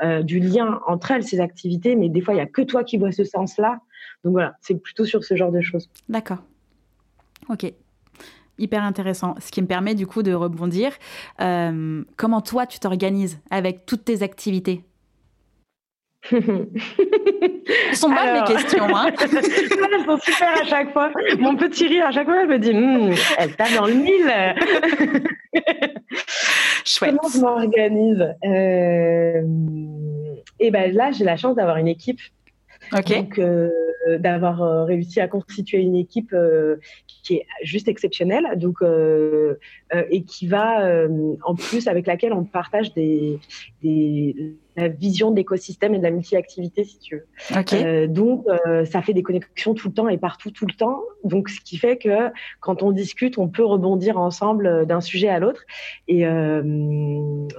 [0.02, 2.82] euh, du lien entre elles, ces activités, mais des fois, il n'y a que toi
[2.82, 3.80] qui vois ce sens-là.
[4.24, 5.88] Donc voilà, c'est plutôt sur ce genre de choses.
[6.08, 6.38] D'accord.
[7.48, 7.72] Ok.
[8.58, 9.34] Hyper intéressant.
[9.40, 10.92] Ce qui me permet du coup de rebondir.
[11.40, 14.84] Euh, comment toi tu t'organises avec toutes tes activités?
[16.32, 18.96] Elles sont bonnes mes questions.
[18.96, 21.10] Hein elles sont super à chaque fois.
[21.38, 24.32] Mon petit rire, à chaque fois, je me dis, hmm, elle tape dans le mille.
[26.84, 27.14] Chouette.
[27.16, 29.42] Comment je m'organise euh...
[30.58, 32.20] Et ben là, j'ai la chance d'avoir une équipe.
[32.92, 33.08] Ok.
[33.08, 33.70] Donc, euh,
[34.18, 39.54] d'avoir euh, réussi à constituer une équipe euh, qui est juste exceptionnelle, donc euh,
[39.94, 43.38] euh, et qui va euh, en plus avec laquelle on partage des,
[43.82, 47.26] des la vision de l'écosystème et de la multi-activité, si tu veux.
[47.58, 47.72] Ok.
[47.74, 51.00] Euh, donc, euh, ça fait des connexions tout le temps et partout, tout le temps.
[51.24, 52.30] Donc, ce qui fait que
[52.60, 55.62] quand on discute, on peut rebondir ensemble euh, d'un sujet à l'autre.
[56.08, 56.62] Et euh,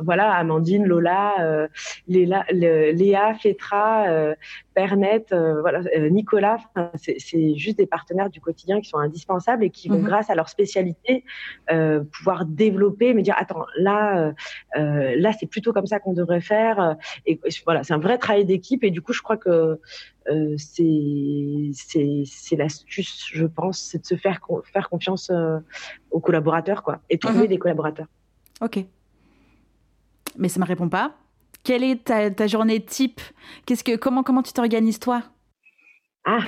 [0.02, 1.68] voilà, Amandine, Lola, euh,
[2.08, 4.36] Léla, Léa, Fetra, euh,
[4.74, 6.58] Pernette, euh, voilà, Nicolas,
[6.96, 10.06] c'est juste des partenaires du quotidien qui sont indispensables et qui vont, Mhm.
[10.06, 11.24] grâce à leur spécialité,
[11.72, 14.32] euh, pouvoir développer, me dire attends, là,
[14.76, 16.96] là, c'est plutôt comme ça qu'on devrait faire.
[17.26, 18.84] Et voilà, c'est un vrai travail d'équipe.
[18.84, 19.80] Et du coup, je crois que
[20.30, 25.60] euh, c'est c'est c'est l'astuce, je pense, c'est de se faire con- faire confiance euh,
[26.12, 27.48] aux collaborateurs, quoi, et trouver Mhm.
[27.48, 28.08] des collaborateurs.
[28.62, 28.80] Ok.
[30.38, 31.16] Mais ça me répond pas.
[31.64, 33.22] Quelle est ta, ta journée type?
[33.66, 35.24] Qu'est-ce que comment comment tu t'organises toi?
[36.26, 36.40] Ah,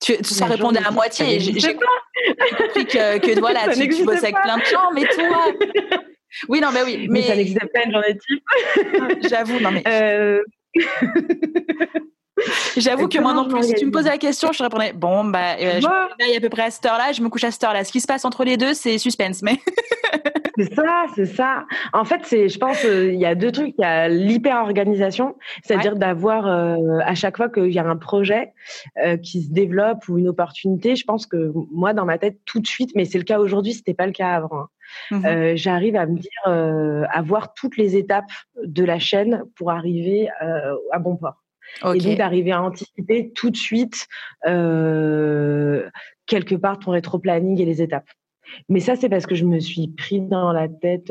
[0.00, 1.38] tu, ça La répondait à moitié.
[1.40, 5.46] ça J'ai compris que, que voilà, Ça tu, tu avec plein de gens, mais toi?
[6.48, 8.44] Oui, non, mais oui, mais, ça n'existe pas une journée type.
[9.28, 10.42] j'avoue, non, mais Euh,
[12.76, 15.24] j'avoue que moi non plus, si tu me posais la question, je te répondais bon,
[15.24, 17.50] bah, euh, je me réveille à peu près à cette heure-là, je me couche à
[17.50, 17.84] cette heure-là.
[17.84, 19.58] Ce qui se passe entre les deux, c'est suspense, mais.
[20.56, 21.64] C'est ça, c'est ça.
[21.92, 23.74] En fait, c'est, je pense, euh, il y a deux trucs.
[23.76, 28.52] Il y a l'hyper-organisation, c'est-à-dire d'avoir euh, à chaque fois qu'il y a un projet
[29.04, 30.94] euh, qui se développe ou une opportunité.
[30.94, 33.72] Je pense que moi, dans ma tête, tout de suite, mais c'est le cas aujourd'hui,
[33.72, 34.60] c'était pas le cas avant.
[34.60, 34.68] hein.
[35.10, 35.24] Mhm.
[35.24, 38.30] Euh, j'arrive à me dire, euh, à voir toutes les étapes
[38.62, 41.42] de la chaîne pour arriver euh, à bon port.
[41.94, 44.06] Et donc d'arriver à anticiper tout de suite
[46.26, 48.08] quelque part ton rétro-planning et les étapes.
[48.68, 51.10] Mais ça, c'est parce que je me suis pris dans la tête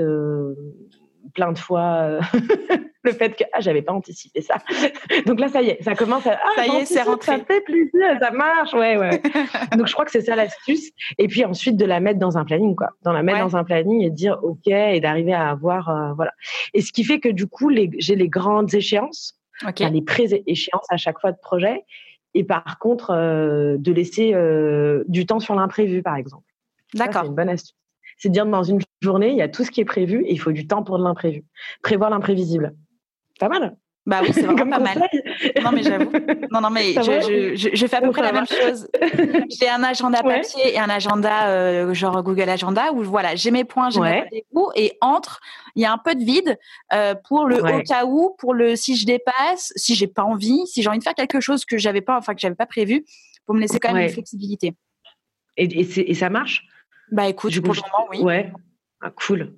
[1.33, 2.19] plein de fois
[3.03, 4.55] le fait que ah, j'avais pas anticipé ça.
[5.25, 6.39] Donc là, ça y est, ça commence à.
[6.43, 7.33] Ah, Ça y est, c'est rentré.
[7.33, 9.21] Ça fait plaisir, ça marche, ouais, ouais.
[9.77, 10.91] Donc je crois que c'est ça l'astuce.
[11.17, 12.89] Et puis ensuite de la mettre dans un planning, quoi.
[13.03, 13.43] Dans la mettre Ouais.
[13.43, 16.31] dans un planning et de dire ok et d'arriver à avoir euh, voilà.
[16.73, 19.37] Et ce qui fait que du coup, j'ai les grandes échéances
[19.67, 19.81] Ok.
[19.81, 21.83] enfin, les pré-échéances à chaque fois de projet.
[22.35, 26.45] Et par contre, euh, de laisser euh, du temps sur l'imprévu, par exemple.
[26.93, 27.21] D'accord.
[27.23, 27.75] C'est une bonne astuce.
[28.17, 30.37] C'est dire dans une journée, il y a tout ce qui est prévu et il
[30.39, 31.43] faut du temps pour de l'imprévu.
[31.81, 32.73] Prévoir l'imprévisible.
[33.39, 33.75] Pas mal.
[34.05, 35.01] Bah oui, c'est vraiment pas mal.
[35.63, 36.11] Non, mais j'avoue.
[36.51, 38.87] Non, non, mais je, fais à peu près la même chose.
[39.49, 40.41] J'ai un agenda Ouais.
[40.41, 44.07] papier et un agenda euh, genre Google Agenda où voilà, j'ai mes points, j'ai mes
[44.07, 44.19] Ouais.
[44.23, 45.39] rendez-vous et entre,
[45.75, 46.57] il y a un peu de vide
[46.93, 47.75] euh, pour le Ouais.
[47.75, 50.99] au cas où, pour le si je dépasse, si j'ai pas envie, si j'ai envie
[50.99, 53.05] de faire quelque chose que j'avais pas, enfin que j'avais pas prévu,
[53.45, 54.73] pour me laisser quand même une flexibilité.
[55.55, 56.65] Et, et, ça marche?
[57.11, 58.21] Bah écoute, Du pour le moment, oui.
[58.21, 58.51] Ouais.
[59.01, 59.53] Ah, cool.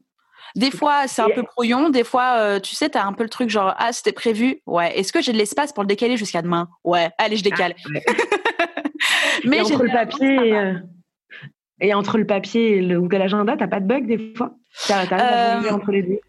[0.55, 1.89] Des fois, c'est un peu brouillon.
[1.89, 4.61] Des fois, euh, tu sais, tu as un peu le truc genre, ah, c'était prévu.
[4.65, 4.97] Ouais.
[4.97, 6.69] Est-ce que j'ai de l'espace pour le décaler jusqu'à demain?
[6.83, 7.09] Ouais.
[7.17, 7.75] Allez, je décale.
[7.77, 8.03] Ah, ouais.
[9.45, 10.73] Mais et entre le papier euh,
[11.81, 14.51] et entre le papier et le Google Agenda, t'as pas de bug des fois?
[14.87, 16.19] T'arrives à Euh, entre les deux?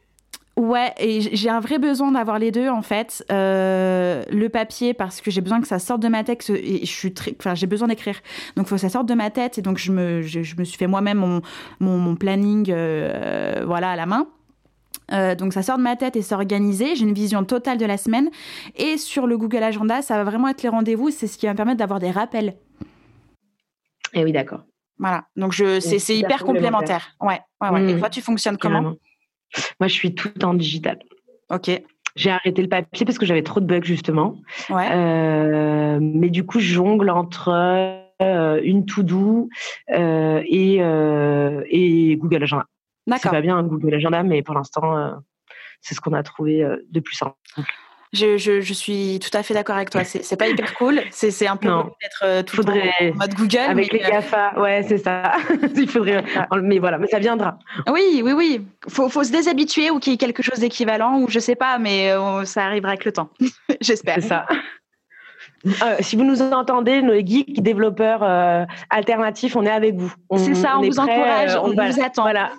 [0.58, 3.22] Ouais, et j'ai un vrai besoin d'avoir les deux en fait.
[3.30, 6.90] Euh, le papier parce que j'ai besoin que ça sorte de ma tête et je
[6.90, 8.14] suis très, enfin j'ai besoin d'écrire.
[8.56, 10.56] Donc il faut que ça sorte de ma tête et donc je me, je, je
[10.56, 11.42] me suis fait moi-même mon,
[11.80, 14.28] mon, mon planning, euh, voilà à la main.
[15.12, 16.96] Euh, donc ça sort de ma tête et c'est organisé.
[16.96, 18.30] J'ai une vision totale de la semaine
[18.76, 21.10] et sur le Google Agenda, ça va vraiment être les rendez-vous.
[21.10, 22.54] C'est ce qui va me permettre d'avoir des rappels.
[24.14, 24.62] Eh oui, d'accord.
[24.98, 25.24] Voilà.
[25.36, 27.10] Donc je, c'est, hyper complémentaire.
[27.20, 27.90] Ouais, ouais, ouais.
[27.90, 27.98] Et Mmh.
[27.98, 28.80] toi, tu fonctionnes comment?
[28.80, 28.96] Carrément.
[29.80, 30.98] Moi, je suis tout en digital.
[31.50, 31.70] Ok.
[32.16, 34.38] J'ai arrêté le papier parce que j'avais trop de bugs justement.
[34.70, 34.88] Ouais.
[34.90, 37.50] Euh, mais du coup, je jongle entre
[38.22, 39.50] euh, une to-do
[39.90, 40.76] euh, et,
[41.70, 42.66] et Google Agenda.
[43.06, 43.32] C'est D'accord.
[43.32, 45.20] pas bien Google Agenda, mais pour l'instant,
[45.80, 47.36] c'est ce qu'on a trouvé de plus simple.
[48.12, 50.04] Je, je, je suis tout à fait d'accord avec toi.
[50.04, 51.00] C'est, c'est pas hyper cool.
[51.10, 53.58] C'est, c'est un peu d'être euh, tout Faudrait- en mode Google.
[53.58, 55.32] Avec mais, les euh, GAFA, ouais, c'est ça.
[55.76, 56.24] Il faudrait.
[56.62, 57.58] Mais voilà, mais ça viendra.
[57.92, 58.66] oui, oui, oui.
[58.88, 61.78] Faut, faut se déshabituer ou qu'il y ait quelque chose d'équivalent ou je sais pas,
[61.78, 63.28] mais euh, ça arrivera avec le temps.
[63.80, 64.16] J'espère.
[64.16, 64.46] C'est ça.
[65.64, 70.12] Euh, si vous nous entendez, nos geeks développeurs euh, alternatifs, on est avec vous.
[70.36, 71.90] C'est ça, on vous encourage, euh, on voilà.
[71.90, 72.22] vous attend.
[72.22, 72.50] Voilà,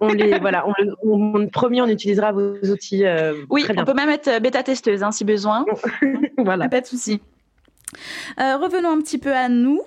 [0.00, 0.64] on les, voilà,
[1.02, 3.04] on, promis, on utilisera vos outils.
[3.50, 5.64] Oui, on peut même être bêta testeuse hein, si besoin.
[6.38, 6.68] Voilà.
[6.68, 7.22] Pas de souci.
[8.38, 9.82] revenons un petit peu à nous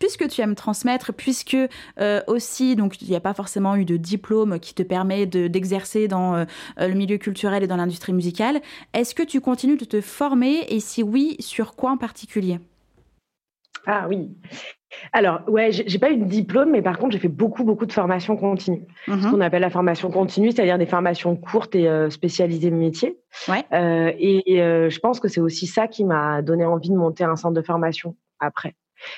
[0.00, 1.56] puisque tu aimes transmettre, puisque
[2.00, 6.08] euh, aussi, donc il n'y a pas forcément eu de diplôme qui te permet d'exercer
[6.08, 6.44] dans euh,
[6.78, 8.60] le milieu culturel et dans l'industrie musicale,
[8.94, 12.58] est-ce que tu continues de te former et si oui, sur quoi en particulier?
[13.86, 14.30] Ah oui.
[15.12, 17.92] Alors, ouais, j'ai pas eu de diplôme, mais par contre, j'ai fait beaucoup, beaucoup de
[17.92, 18.86] formations continues.
[19.06, 19.30] Ce mhm.
[19.30, 23.18] qu'on appelle la formation continue, c'est-à-dire des formations courtes et euh, spécialisées métier.
[23.48, 23.64] Ouais.
[23.70, 27.54] et je pense que c'est aussi ça qui m'a donné envie de monter un centre
[27.54, 28.74] de formation après.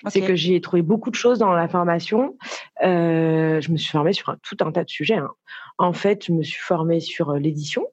[0.09, 2.37] C'est que j'ai trouvé beaucoup de choses dans la formation.
[2.85, 5.17] Euh, je me suis formée sur tout un tas de sujets.
[5.17, 5.31] Hein.
[5.79, 7.87] En fait, je me suis formée sur euh, l'édition.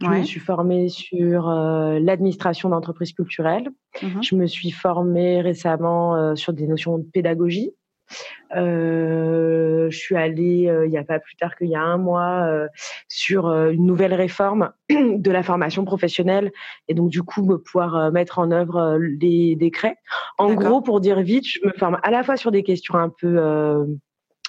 [0.00, 3.68] Je me suis formée sur euh, l'administration d'entreprises culturelles.
[4.02, 7.72] Mmh je me suis formée récemment sur des notions de pédagogie.
[8.56, 11.98] Euh, je suis allée, euh, il n'y a pas plus tard qu'il y a un
[11.98, 12.66] mois, euh,
[13.08, 16.50] sur une nouvelle réforme de la formation professionnelle
[16.88, 19.96] et donc du coup pouvoir mettre en œuvre les décrets.
[20.38, 23.08] En gros, pour dire vite, je me forme à la fois sur des questions un
[23.08, 23.38] peu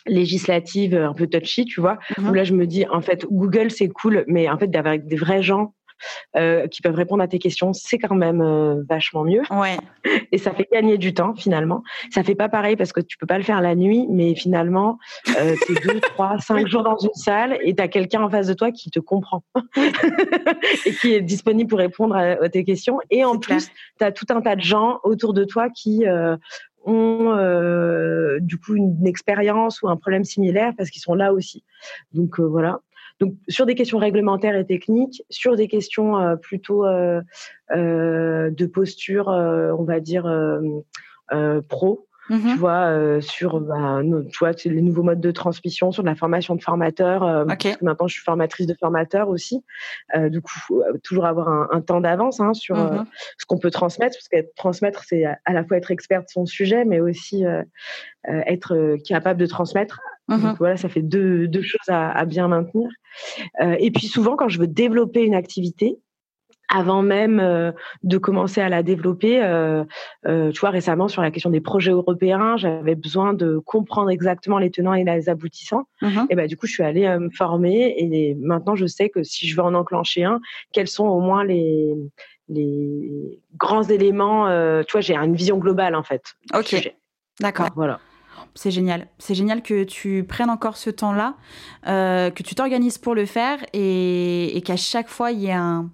[0.08, 3.70] législatives, un peu touchy, tu vois, où mmh là je me dis en fait Google
[3.70, 5.74] c'est cool, mais en fait d'avoir des vrais gens
[6.36, 9.42] euh, qui peuvent répondre à tes questions, c'est quand même euh, vachement mieux.
[9.50, 9.78] Ouais.
[10.32, 11.84] Et ça fait gagner du temps finalement.
[12.12, 14.98] Ça fait pas pareil parce que tu peux pas le faire la nuit, mais finalement,
[15.40, 18.30] euh, tu es deux, trois, cinq jours dans une salle et tu as quelqu'un en
[18.30, 19.44] face de toi qui te comprend
[20.86, 23.00] et qui est disponible pour répondre à, tes questions.
[23.10, 26.36] Et en plus, tu as tout un tas de gens autour de toi qui euh,
[26.86, 31.64] ont euh, du coup une, expérience ou un problème similaire parce qu'ils sont là aussi.
[32.14, 32.80] Donc voilà.
[33.22, 37.22] Donc sur des questions réglementaires et techniques, sur des questions euh, plutôt euh,
[37.74, 40.24] euh, de posture, on va dire
[41.70, 42.08] pro.
[42.30, 42.52] Mm-hmm.
[42.54, 44.00] Tu vois, sur bah,
[44.32, 47.46] tu vois, les nouveaux modes de transmission, sur de la formation de formateurs.
[47.82, 49.64] maintenant, je suis formatrice de formateurs aussi.
[50.16, 53.06] du coup, toujours avoir un, temps d'avance hein, sur mm-hmm.
[53.38, 56.46] ce qu'on peut transmettre, parce que transmettre, c'est à la fois être expert de son
[56.46, 57.44] sujet, mais aussi
[58.24, 62.90] être capable de transmettre donc voilà, ça fait deux, deux choses à, bien maintenir.
[63.62, 65.98] Euh, et puis souvent, quand je veux développer une activité,
[66.74, 69.84] avant même euh, de commencer à la développer, euh,
[70.24, 74.72] tu vois, récemment sur la question des projets européens, j'avais besoin de comprendre exactement les
[74.72, 75.84] tenants et les aboutissants.
[76.02, 79.22] Mmh et ben du coup, je suis allée me former et maintenant je sais que
[79.22, 80.40] si je veux en enclencher un,
[80.72, 81.94] quels sont au moins les
[82.48, 84.48] les grands éléments.
[84.84, 86.24] tu vois, j'ai une vision globale en fait.
[86.54, 86.94] Ok.
[87.42, 87.70] D'accord.
[87.76, 88.00] Voilà
[88.56, 89.08] c'est génial.
[89.18, 91.36] C'est génial que tu prennes encore ce temps-là,
[91.88, 95.90] euh, que tu t'organises pour le faire et, qu'à chaque fois, il y ait un,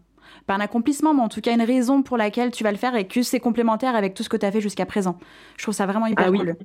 [0.46, 2.96] pas un accomplissement, mais en tout cas une raison pour laquelle tu vas le faire
[2.96, 5.18] et que c'est complémentaire avec tout ce que tu as fait jusqu'à présent.
[5.58, 6.56] Je trouve ça vraiment hyper ah cool.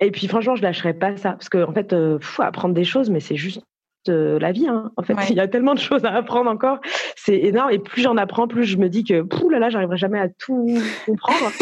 [0.00, 2.84] Et puis franchement, je lâcherai pas ça parce qu'en en fait, euh, faut apprendre des
[2.84, 3.62] choses, mais c'est juste
[4.08, 4.68] euh, la vie.
[4.68, 4.90] Hein.
[4.96, 6.80] En fait, il y a tellement de choses à apprendre encore.
[7.16, 7.70] C'est énorme.
[7.70, 10.28] Et plus j'en apprends, plus je me dis que, pouh là là, j'arriverai jamais à
[10.28, 11.52] tout comprendre.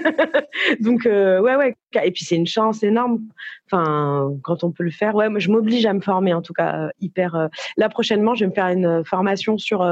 [0.80, 1.76] Donc, euh, ouais, ouais.
[2.02, 3.20] Et puis, c'est une chance énorme.
[3.70, 5.14] Enfin, quand on peut le faire.
[5.14, 7.48] Ouais, moi, je m'oblige à me former, en tout cas, euh, hyper.
[7.76, 9.84] Là, prochainement, je vais me faire une formation sur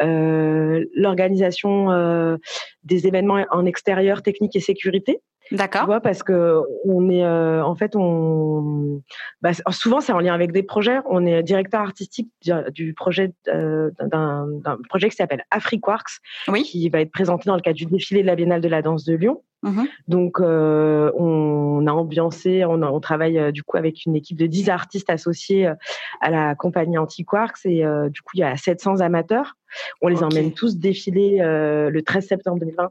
[0.00, 2.38] l'organisation
[2.84, 5.20] des événements en extérieur, technique et sécurité.
[5.52, 5.82] D'accord.
[5.82, 9.02] Tu vois, parce que on est, euh, en fait, on,
[9.42, 10.98] bah, souvent c'est en lien avec des projets.
[11.06, 12.30] On est directeur artistique
[12.70, 16.62] du projet euh, d'un projet qui s'appelle AfriQuarks, oui.
[16.62, 19.04] qui va être présenté dans le cadre du défilé de la Biennale de la danse
[19.04, 19.42] de Lyon.
[19.62, 24.36] Mmh Donc, euh, on a ambiancé, on, on travaille euh, du coup avec une équipe
[24.36, 25.74] de 10 artistes associés euh,
[26.20, 29.56] à la compagnie Antiquarks et euh, du coup, il y a 700 amateurs.
[30.02, 32.90] On les emmène tous défiler le 13 septembre 2020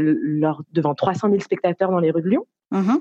[0.00, 2.46] lors, devant 300 000 spectateurs dans les rues de Lyon.
[2.70, 2.96] Mmh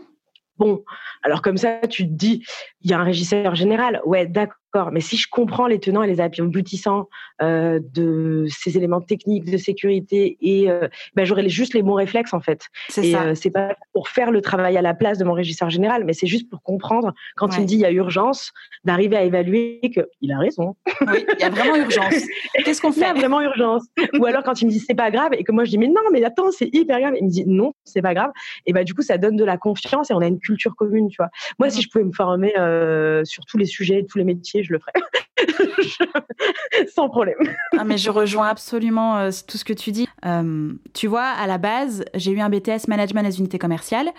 [0.58, 0.84] bon,
[1.24, 2.44] alors comme ça, tu te dis,
[2.82, 4.02] il y a un régisseur général.
[4.06, 4.58] Ouais, d'accord
[4.92, 7.10] mais si je comprends les tenants et les aboutissants
[7.42, 12.34] euh, de ces éléments techniques de sécurité et euh, ben, j'aurai juste les bons réflexes
[12.34, 12.68] en fait.
[12.90, 13.24] C'est ça.
[13.24, 16.14] Euh, c'est pas pour faire le travail à la place de mon régisseur général, mais
[16.14, 18.52] c'est juste pour comprendre quand il me dit il y a urgence,
[18.84, 20.76] d'arriver à évaluer qu'il a raison.
[21.08, 22.24] Oui, il y a vraiment urgence.
[22.66, 23.84] Qu'est-ce qu'on fait Il y a vraiment urgence.
[24.20, 25.88] Ou alors quand il me dit c'est pas grave et que moi je dis mais
[25.88, 28.32] non mais attends c'est hyper grave, il me dit non c'est pas grave
[28.66, 31.10] et ben du coup ça donne de la confiance et on a une culture commune
[31.10, 31.30] tu vois.
[31.60, 34.74] Moi si je pouvais me former euh, sur tous les sujets, tous les métiers je
[34.74, 34.94] le ferai.
[36.96, 37.38] Sans problème.
[37.78, 40.08] Ah, mais je rejoins absolument euh, tout ce que tu dis.
[40.26, 44.10] Euh, tu vois, à la base, j'ai eu un BTS Management des unités commerciales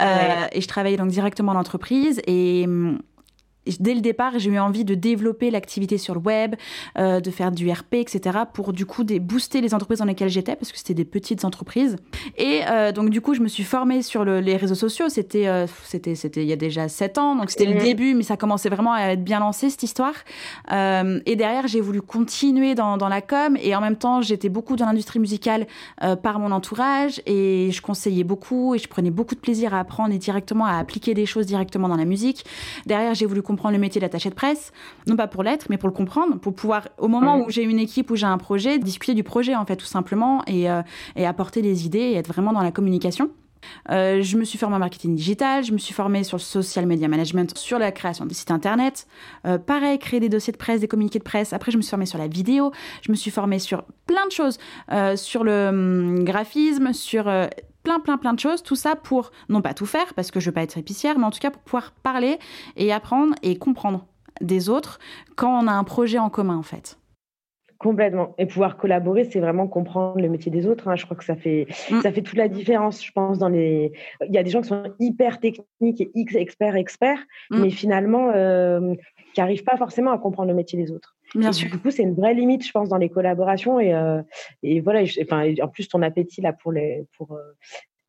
[0.00, 2.98] euh, et je travaillais donc directement en entreprise et hum,
[3.80, 6.54] dès le départ, j'ai eu envie de développer l'activité sur le web,
[6.98, 8.38] euh, de faire du RP, etc.
[8.52, 11.44] pour du coup des, booster les entreprises dans lesquelles j'étais parce que c'était des petites
[11.44, 11.96] entreprises.
[12.36, 15.08] Et euh, donc du coup, je me suis formée sur les réseaux sociaux.
[15.08, 18.22] C'était euh, c'était c'était il y a déjà sept ans, donc c'était le début, mais
[18.22, 20.14] ça commençait vraiment à être bien lancé cette histoire.
[20.70, 24.76] et derrière, j'ai voulu continuer dans, dans, la com et en même temps, j'étais beaucoup
[24.76, 25.66] dans l'industrie musicale
[26.22, 30.14] par mon entourage et je conseillais beaucoup et je prenais beaucoup de plaisir à apprendre
[30.14, 32.44] et directement à appliquer des choses directement dans la musique.
[32.86, 34.72] Derrière, j'ai voulu comprendre le métier d'attaché de presse,
[35.06, 37.78] non pas pour l'être, mais pour le comprendre, pour pouvoir, au moment où j'ai une
[37.78, 40.82] équipe, où j'ai un projet, discuter du projet, en fait, tout simplement, et, euh,
[41.16, 43.30] et apporter des idées et être vraiment dans la communication.
[43.90, 46.84] Euh, je me suis formée en marketing digital, je me suis formée sur le social
[46.84, 49.06] media management, sur la création des sites internet.
[49.46, 51.52] Euh, pareil, créer des dossiers de presse, des communiqués de presse.
[51.54, 54.32] Après, je me suis formée sur la vidéo, je me suis formée sur plein de
[54.32, 54.58] choses,
[55.16, 57.26] sur le hum, graphisme, sur
[57.84, 58.62] plein, plein, plein de choses.
[58.62, 61.24] Tout ça pour, non pas tout faire, parce que je veux pas être épicière, mais
[61.24, 62.38] en tout cas pour pouvoir parler
[62.76, 64.06] et apprendre et comprendre
[64.40, 64.98] des autres
[65.36, 66.98] quand on a un projet en commun, en fait.
[67.78, 68.34] Complètement.
[68.38, 70.88] Et pouvoir collaborer, c'est vraiment comprendre le métier des autres.
[70.88, 70.96] Hein.
[70.96, 72.00] Je crois que ça fait, mm.
[72.00, 73.92] ça fait toute la différence, je pense, dans les...
[74.26, 77.60] Il y a des gens qui sont hyper techniques et X experts, experts, mm.
[77.60, 78.94] mais finalement, euh,
[79.34, 81.13] qui n'arrivent pas forcément à comprendre le métier des autres.
[81.34, 81.70] Bien sûr.
[81.70, 83.80] Du coup, c'est une vraie limite, je pense, dans les collaborations.
[83.80, 84.22] Et, euh,
[84.62, 87.36] et voilà, enfin, en plus, ton appétit là pour, les, pour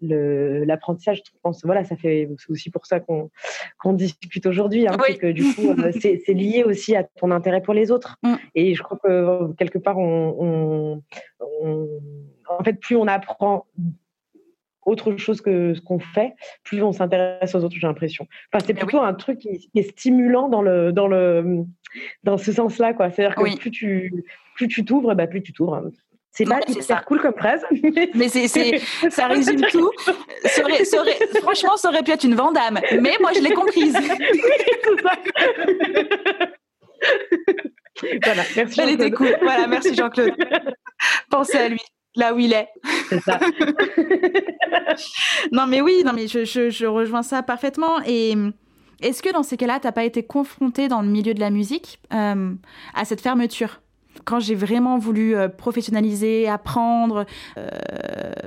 [0.03, 3.31] euh, l'apprentissage, je pense, voilà, ça fait c'est aussi pour ça qu'on
[3.79, 7.73] qu'on discute aujourd'hui, hein, que du coup, euh, c'est lié aussi à ton intérêt pour
[7.73, 8.17] les autres.
[8.23, 8.35] Mm.
[8.55, 11.01] Et je crois que quelque part, on,
[11.39, 11.89] on,
[12.49, 13.65] en fait, plus on apprend
[14.85, 18.27] autre chose que ce qu'on fait, plus on s'intéresse aux autres, j'ai l'impression.
[18.53, 21.65] Enfin, c'est plutôt un truc qui, est stimulant dans le dans le
[22.23, 23.09] dans ce sens-là, quoi.
[23.09, 25.81] C'est-à-dire que plus tu plus tu t'ouvres, bah, plus tu t'ouvres.
[26.31, 27.65] C'est pas hyper cool comme phrase.
[28.13, 28.47] Mais c'est,
[29.09, 29.89] ça résume tout.
[31.41, 32.79] franchement, ça aurait pu être une Vandame.
[33.01, 33.97] Mais moi, je l'ai comprise.
[38.21, 38.81] voilà, merci.
[38.81, 39.37] Elle était cool.
[39.41, 40.33] Voilà, merci Jean-Claude.
[41.29, 41.79] Pensez à lui
[42.15, 42.67] là où il est.
[43.09, 43.39] C'est ça.
[45.51, 48.01] non, mais oui, non, mais je, rejoins ça parfaitement.
[48.05, 48.35] Et
[49.01, 51.49] est-ce que dans ces cas-là, tu n'as pas été confronté dans le milieu de la
[51.49, 52.53] musique euh,
[52.93, 53.81] à cette fermeture?
[54.23, 57.25] Quand j'ai vraiment voulu euh, professionnaliser, apprendre,
[57.57, 57.67] euh,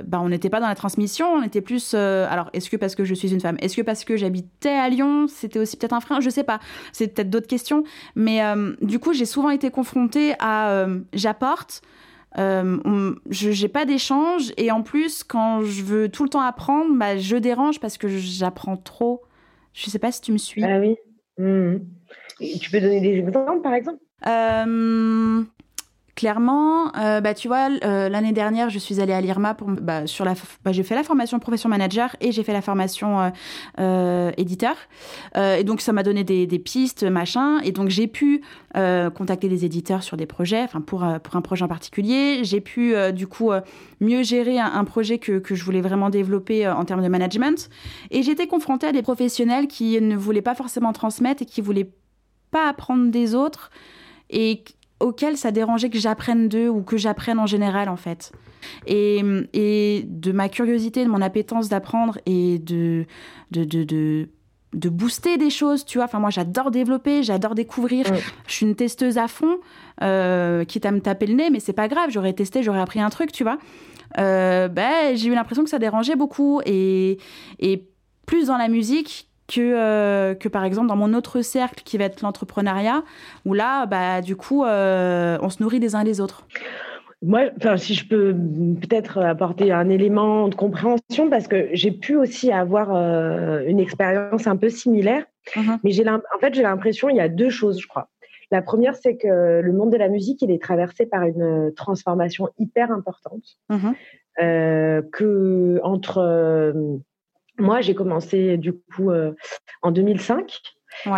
[0.03, 1.91] bah, on n'était pas dans la transmission, on était plus.
[1.93, 3.57] Euh, alors, est-ce que parce que je suis une femme?
[3.59, 6.21] Est-ce que parce que j'habitais à Lyon C'était aussi peut-être un frein?
[6.21, 6.59] Je sais pas.
[6.91, 7.83] C'est peut-être d'autres questions.
[8.15, 8.41] Mais
[8.81, 11.81] du coup, j'ai souvent été confrontée à j'apporte.
[12.35, 17.17] Je n'ai pas d'échange et en plus quand je veux tout le temps apprendre bah,
[17.17, 19.23] je dérange parce que j'apprends trop.
[19.73, 20.63] Je sais pas si tu me suis.
[20.63, 20.95] Ah oui.
[21.37, 21.77] Mmh.
[22.59, 23.99] tu peux donner des exemples par exemple?
[26.19, 30.05] Clairement, euh, bah, tu vois, euh, l'année dernière, je suis allée à l'IRMA pour, bah,
[30.05, 30.33] sur la,
[30.65, 33.31] bah, j'ai fait la formation profession manager et j'ai fait la formation
[33.79, 34.75] euh, éditeur.
[35.37, 37.61] et donc, ça m'a donné des, pistes, machin.
[37.61, 38.41] Et donc, j'ai pu
[38.73, 42.43] contacter des éditeurs sur des projets, enfin, pour, pour un projet en particulier.
[42.43, 43.51] J'ai pu, du coup,
[44.01, 47.69] mieux gérer un, projet que, que, je voulais vraiment développer en termes de management.
[48.11, 51.91] Et j'étais confrontée à des professionnels qui ne voulaient pas forcément transmettre et qui voulaient
[52.51, 53.71] pas apprendre des autres
[54.29, 54.63] et
[54.99, 58.31] auquel ça dérangeait que j'apprenne d'eux ou que j'apprenne en général en fait.
[58.87, 63.05] Et, et, de ma curiosité, de mon appétence d'apprendre et de,
[63.51, 64.29] de, de, de,
[64.73, 66.05] de booster des choses, tu vois.
[66.05, 68.05] Enfin, moi, j'adore développer, j'adore découvrir.
[68.47, 69.57] Je suis une testeuse à fond,
[70.03, 72.99] euh, quitte à me taper le nez, mais c'est pas grave, j'aurais testé, j'aurais appris
[72.99, 73.57] un truc, tu vois.
[74.17, 76.61] Euh, ben, j'ai eu l'impression que ça dérangeait beaucoup.
[76.65, 77.17] Et,
[77.59, 77.87] et
[78.25, 82.05] plus dans la musique que, euh, que par exemple dans mon autre cercle qui va
[82.05, 83.03] être l'entrepreneuriat,
[83.45, 86.47] où là, bah, du coup, euh, on se nourrit les uns les autres.
[87.21, 92.49] Moi, si je peux peut-être apporter un élément de compréhension, parce que j'ai pu aussi
[92.49, 95.79] avoir euh, une expérience un peu similaire, uh-huh.
[95.83, 98.07] mais j'ai en fait j'ai l'impression il y a deux choses, je crois.
[98.51, 102.47] La première, c'est que le monde de la musique, il est traversé par une transformation
[102.57, 105.09] hyper importante, uh-huh.
[105.11, 106.93] que entre
[107.59, 109.33] moi, j'ai commencé du coup euh,
[109.81, 110.61] en 2005.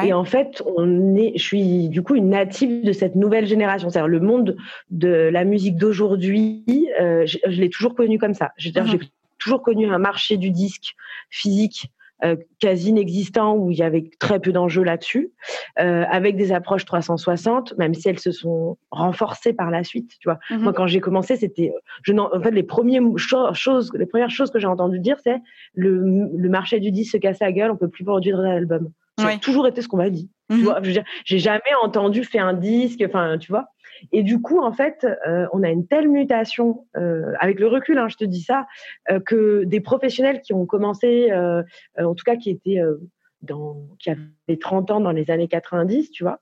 [0.03, 3.89] Et en fait, on est, je suis du coup une native de cette nouvelle génération.
[3.89, 4.57] C'est-à-dire le monde
[4.91, 8.51] de la musique d'aujourd'hui, euh, je, l'ai toujours connu comme ça.
[8.57, 8.99] Je veux dire, j'ai
[9.39, 10.93] toujours connu un marché du disque
[11.29, 11.89] physique
[12.59, 15.31] quasi inexistant où il y avait très peu d'enjeux là-dessus,
[15.79, 20.11] euh, avec des approches 360, même si elles se sont renforcées par la suite.
[20.19, 20.61] Tu vois, mhm.
[20.61, 24.59] moi quand j'ai commencé, c'était, je en fait les premières choses, les premières choses que
[24.59, 25.41] j'ai entendu dire, c'est
[25.73, 28.91] le, le marché du disque se casse la gueule, on peut plus produire d'albums.
[29.19, 30.29] Ça a toujours été ce qu'on m'a dit.
[30.49, 30.63] Tu mhm.
[30.63, 33.67] vois, je veux dire, j'ai jamais entendu faire un disque, enfin, tu vois.
[34.11, 37.97] Et du coup, en fait, euh, on a une telle mutation, euh, avec le recul,
[37.97, 38.67] hein, je te dis ça,
[39.09, 42.79] euh, que des professionnels qui ont commencé, en tout cas qui étaient
[43.41, 46.39] dans, qui avaient 30 ans dans les années 90, tu vois,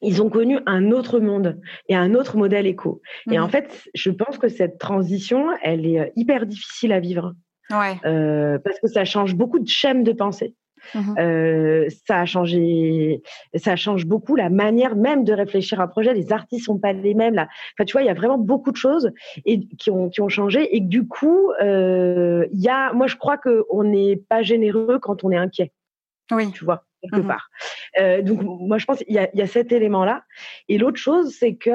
[0.00, 3.02] ils ont connu un autre monde et un autre modèle éco.
[3.30, 3.50] Et en mmh.
[3.50, 7.34] fait, je pense que cette transition, elle est hyper difficile à vivre.
[7.70, 7.98] Ouais.
[8.02, 10.54] parce que ça change beaucoup de schèmes de pensée.
[10.94, 13.22] Mmh euh, ça a changé,
[13.54, 16.14] ça change beaucoup la manière même de réfléchir à un projet.
[16.14, 17.48] Les artistes sont pas les mêmes là.
[17.74, 19.12] Enfin, tu vois, il y a vraiment beaucoup de choses
[19.44, 23.06] et qui ont qui ont changé et que du coup, euh, il y a, moi,
[23.06, 25.72] je crois que on n'est pas généreux quand on est inquiet.
[26.30, 26.50] Oui.
[26.52, 27.48] Tu vois quelque mmh part.
[28.00, 30.24] Euh, donc moi je pense qu'il y a, y a cet élément là.
[30.68, 31.70] Et l'autre chose c'est que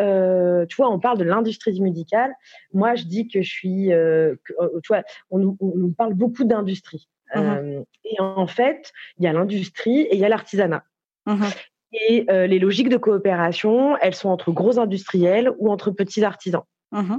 [0.00, 2.32] euh, tu vois on parle de l'industrie musicale.
[2.72, 7.08] Moi je dis que je suis, euh, tu vois on, on nous parle beaucoup d'industrie.
[7.34, 10.84] Mmh euh, et en fait, il y a l'industrie et il y a l'artisanat.
[11.26, 11.44] Mmh
[11.92, 16.62] et euh, les logiques de coopération, elles sont entre gros industriels ou entre petits artisans.
[16.92, 17.16] Mmh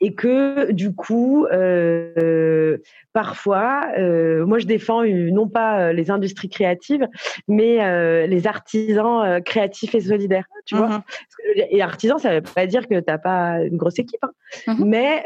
[0.00, 2.78] et que du coup, euh,
[3.12, 3.86] parfois,
[4.44, 7.06] moi je défends non pas les industries créatives,
[7.46, 10.46] mais les artisans créatifs et solidaires.
[10.66, 11.04] Tu vois
[11.54, 14.24] Et artisan, ça ne veut pas dire que tu n'as pas une grosse équipe,
[14.66, 14.76] hein.
[14.84, 15.24] mais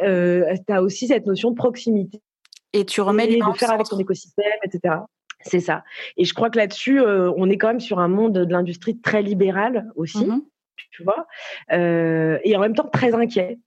[0.67, 2.21] tu as aussi cette notion de proximité
[2.73, 4.97] et tu remets les de faire avec ton écosystème, etc.
[5.41, 5.85] C'est ça.
[6.17, 9.01] Et je crois que là-dessus, euh, on est quand même sur un monde de l'industrie
[9.01, 10.43] très libéral aussi, mmh
[10.91, 11.27] tu vois,
[11.73, 13.59] euh, et en même temps très inquiet.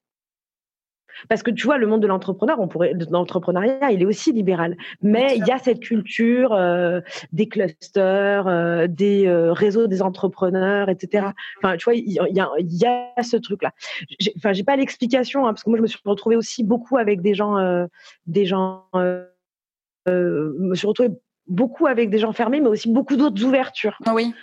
[1.29, 4.31] Parce que tu vois, le monde de l'entrepreneur, on pourrait, de l'entrepreneuriat, il est aussi
[4.31, 4.77] libéral.
[5.01, 7.01] Mais il y a cette culture euh,
[7.31, 11.27] des clusters, euh, des euh, réseaux des entrepreneurs, etc.
[11.61, 13.71] Enfin, tu vois, il y, a, il y a ce truc-là.
[14.37, 17.21] Enfin, j'ai pas l'explication, hein, parce que moi, je me suis retrouvée aussi beaucoup avec
[17.21, 17.87] des gens,
[18.27, 18.85] des gens,
[20.07, 21.11] me suis retrouvée
[21.47, 23.97] beaucoup avec des gens fermés, mais aussi beaucoup d'autres ouvertures.
[24.05, 24.33] Ah oui.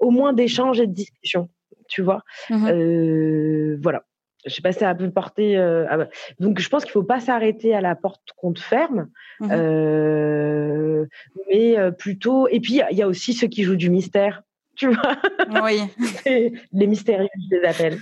[0.00, 1.48] au moins d'échanges et de discussions,
[1.88, 2.22] tu vois.
[2.50, 4.02] Mmh voilà
[4.46, 5.56] je sais pas si ça peut porter.
[5.56, 6.04] Euh,
[6.38, 9.08] donc, je pense qu'il faut pas s'arrêter à la porte qu'on te ferme,
[9.40, 11.06] mmh euh,
[11.48, 12.48] mais euh, plutôt.
[12.48, 14.42] Et puis, il y, a aussi ceux qui jouent du mystère,
[14.76, 15.16] tu vois?
[15.62, 15.80] Oui.
[16.72, 17.98] les mystérieux, je les appelle.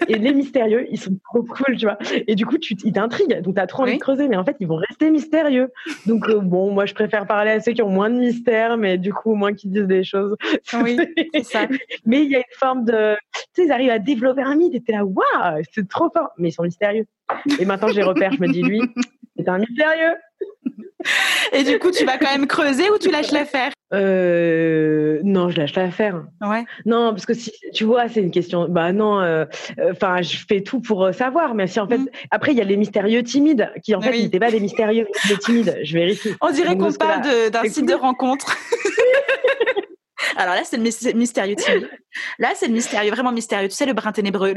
[0.08, 1.98] et les mystérieux, ils sont trop cool, tu vois.
[2.26, 4.44] Et du coup, tu, ils t'intriguent, donc tu as trop envie de creuser, mais en
[4.44, 5.72] fait, ils vont rester mystérieux.
[6.06, 9.12] Donc, bon, moi, je préfère parler à ceux qui ont moins de mystère, mais du
[9.12, 10.36] coup, moins qu'ils disent des choses.
[10.82, 10.98] Oui,
[11.34, 11.66] c'est ça.
[12.04, 14.74] mais il y a une forme de, tu sais, ils arrivent à développer un mythe
[14.74, 16.30] et t'es là, waouh, c'est trop fort.
[16.38, 17.06] Mais ils sont mystérieux.
[17.58, 18.80] Et maintenant, les repère, je me dis, lui,
[19.36, 20.14] c'est un mystérieux.
[21.52, 23.72] Et du coup, tu vas quand même creuser ou tu lâches l'affaire?
[23.94, 26.24] Euh, Non, je lâche l'affaire.
[26.40, 26.64] Ouais.
[26.84, 28.66] Non, parce que si tu vois, c'est une question.
[28.68, 29.20] Bah non.
[29.20, 29.44] Euh,
[29.90, 31.54] enfin, je fais tout pour euh, savoir.
[31.54, 32.08] Mais si en fait, mm.
[32.30, 35.38] après, il y a les mystérieux timides qui en fait n'étaient pas des mystérieux, des
[35.38, 35.78] timides.
[35.82, 36.34] Je vérifie.
[36.40, 38.56] On dirait qu'on parle d'un site de rencontre.
[40.36, 40.82] Alors là, c'est le
[41.16, 41.88] mystérieux timide.
[42.38, 43.68] Là, c'est le mystérieux, vraiment mystérieux.
[43.68, 44.54] Tu sais, le brin ténébreux.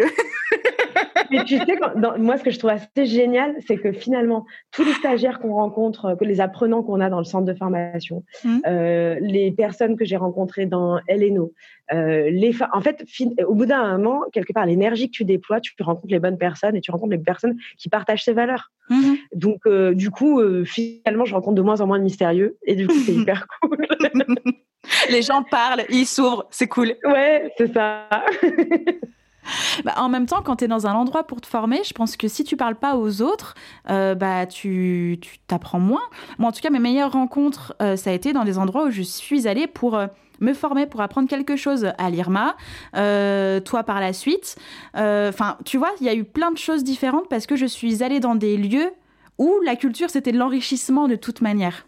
[1.32, 1.80] Mais tu sais,
[2.18, 6.18] moi, ce que je trouve assez génial, c'est que finalement, tous les stagiaires qu'on rencontre,
[6.22, 8.58] les apprenants qu'on a dans le centre de formation, mmh.
[8.68, 11.54] euh, les personnes que j'ai rencontrées dans LNO,
[11.92, 13.06] euh, les en fait,
[13.48, 16.76] au bout d'un moment, quelque part, l'énergie que tu déploies, tu rencontres les bonnes personnes
[16.76, 18.72] et tu rencontres les personnes qui partagent ces valeurs.
[18.90, 19.14] Mmh.
[19.34, 22.88] Donc, euh, du coup, finalement, je rencontre de moins en moins de mystérieux et du
[22.88, 23.88] coup, c'est hyper cool.
[25.10, 26.96] les gens parlent, ils s'ouvrent, c'est cool.
[27.04, 28.08] Ouais, c'est ça.
[29.86, 32.18] Bah, en même temps, quand tu es dans un endroit pour te former, je pense
[32.18, 33.56] que si tu parles pas aux autres,
[33.90, 36.02] euh, bah, tu t'apprends moins.
[36.38, 38.92] Moi, en tout cas, mes meilleures rencontres, euh, ça a été dans des endroits où
[38.92, 40.08] je suis allée pour euh,
[40.40, 42.56] me former, pour apprendre quelque chose à l'IRMA,
[42.94, 44.56] toi par la suite.
[44.96, 48.04] Enfin, tu vois, il y a eu plein de choses différentes parce que je suis
[48.04, 48.90] allée dans des lieux
[49.38, 51.88] où la culture, c'était l'enrichissement de toute manière.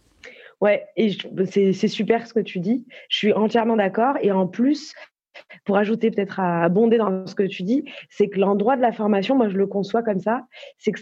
[0.62, 1.18] Ouais, et
[1.50, 2.86] c'est super ce que tu dis.
[3.10, 4.16] Je suis entièrement d'accord.
[4.22, 4.94] Et en plus,
[5.66, 8.92] pour ajouter peut-être à abonder dans ce que tu dis, c'est que l'endroit de la
[8.92, 10.46] formation, moi je le conçois comme ça,
[10.78, 11.02] c'est que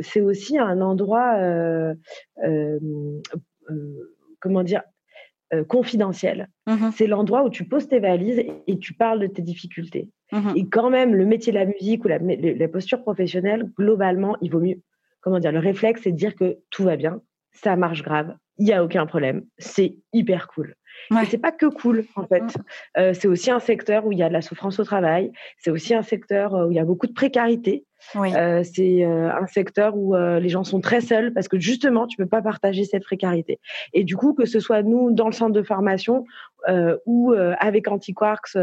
[0.00, 1.94] c'est aussi un endroit, euh,
[2.44, 2.78] euh,
[3.70, 4.82] euh, comment dire,
[5.68, 6.48] confidentiel.
[6.66, 10.08] Mmh c'est l'endroit où tu poses tes valises et, tu parles de tes difficultés.
[10.32, 14.36] Mmh et quand même, le métier de la musique ou la, la posture professionnelle, globalement,
[14.40, 14.80] il vaut mieux.
[15.20, 17.20] Comment dire Le réflexe, c'est de dire que tout va bien,
[17.52, 20.74] ça marche grave, il n'y a aucun problème, c'est hyper cool.
[21.10, 21.24] Ouais.
[21.26, 22.42] C'est pas que cool en fait.
[22.42, 22.62] Mm.
[22.98, 25.32] Euh, c'est aussi un secteur où il y a de la souffrance au travail.
[25.58, 27.84] C'est aussi un secteur euh, où il y a beaucoup de précarité.
[28.16, 32.26] Euh, c'est un secteur où les gens sont très seuls parce que justement tu peux
[32.26, 33.60] pas partager cette précarité.
[33.92, 36.24] Et du coup que ce soit nous dans le centre de formation
[37.06, 38.56] ou avec Antiquarks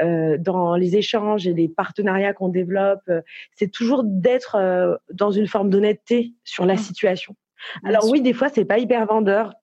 [0.00, 3.08] dans les échanges et les partenariats qu'on développe,
[3.54, 6.78] c'est toujours d'être dans une forme d'honnêteté sur la mm.
[6.78, 7.36] situation
[7.84, 9.54] Alors oui, des fois, c'est pas hyper vendeur,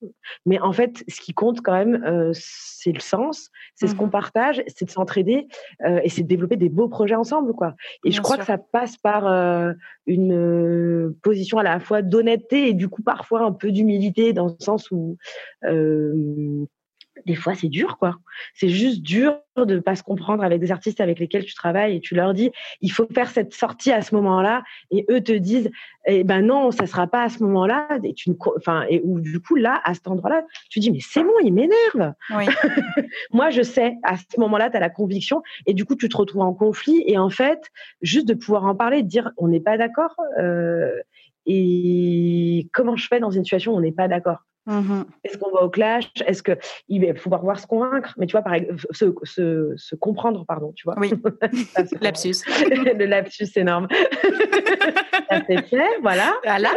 [0.45, 4.07] mais en fait, ce qui compte quand même, euh, c'est le sens, c'est ce qu'on
[4.07, 5.47] mmh partage, c'est de s'entraider
[5.85, 7.75] euh, et c'est de développer des beaux projets ensemble, quoi.
[8.03, 9.73] Et je crois que ça passe par euh,
[10.07, 14.55] une position à la fois d'honnêteté et du coup parfois un peu d'humilité dans le
[14.59, 15.17] sens où
[17.25, 18.15] des fois c'est dur quoi.
[18.53, 21.97] C'est juste dur de ne pas se comprendre avec des artistes avec lesquels tu travailles
[21.97, 22.51] et tu leur dis
[22.81, 25.69] il faut faire cette sortie à ce moment-là et eux te disent
[26.07, 29.39] eh ben non ça sera pas à ce moment-là et tu enfin et ou du
[29.39, 32.13] coup là à cet endroit-là tu dis mais c'est bon il m'énerve.
[33.31, 36.17] Moi je sais à ce moment-là tu as la conviction et du coup tu te
[36.17, 37.61] retrouves en conflit et en fait
[38.01, 40.91] juste de pouvoir en parler de dire on n'est pas d'accord euh,
[41.45, 44.45] et comment je fais dans une situation où on n'est pas d'accord?
[44.65, 46.11] Mmh Est-ce qu'on va au clash?
[46.25, 48.13] Est-ce qu'il va pouvoir voir se convaincre?
[48.17, 48.55] Mais tu vois, par
[48.91, 50.95] se, se, se, comprendre, pardon, tu vois.
[50.99, 51.11] Oui.
[52.01, 52.35] lapsus.
[52.47, 53.87] Le lapsus énorme.
[55.29, 56.33] Ça c'est fait, voilà.
[56.43, 56.69] Voilà.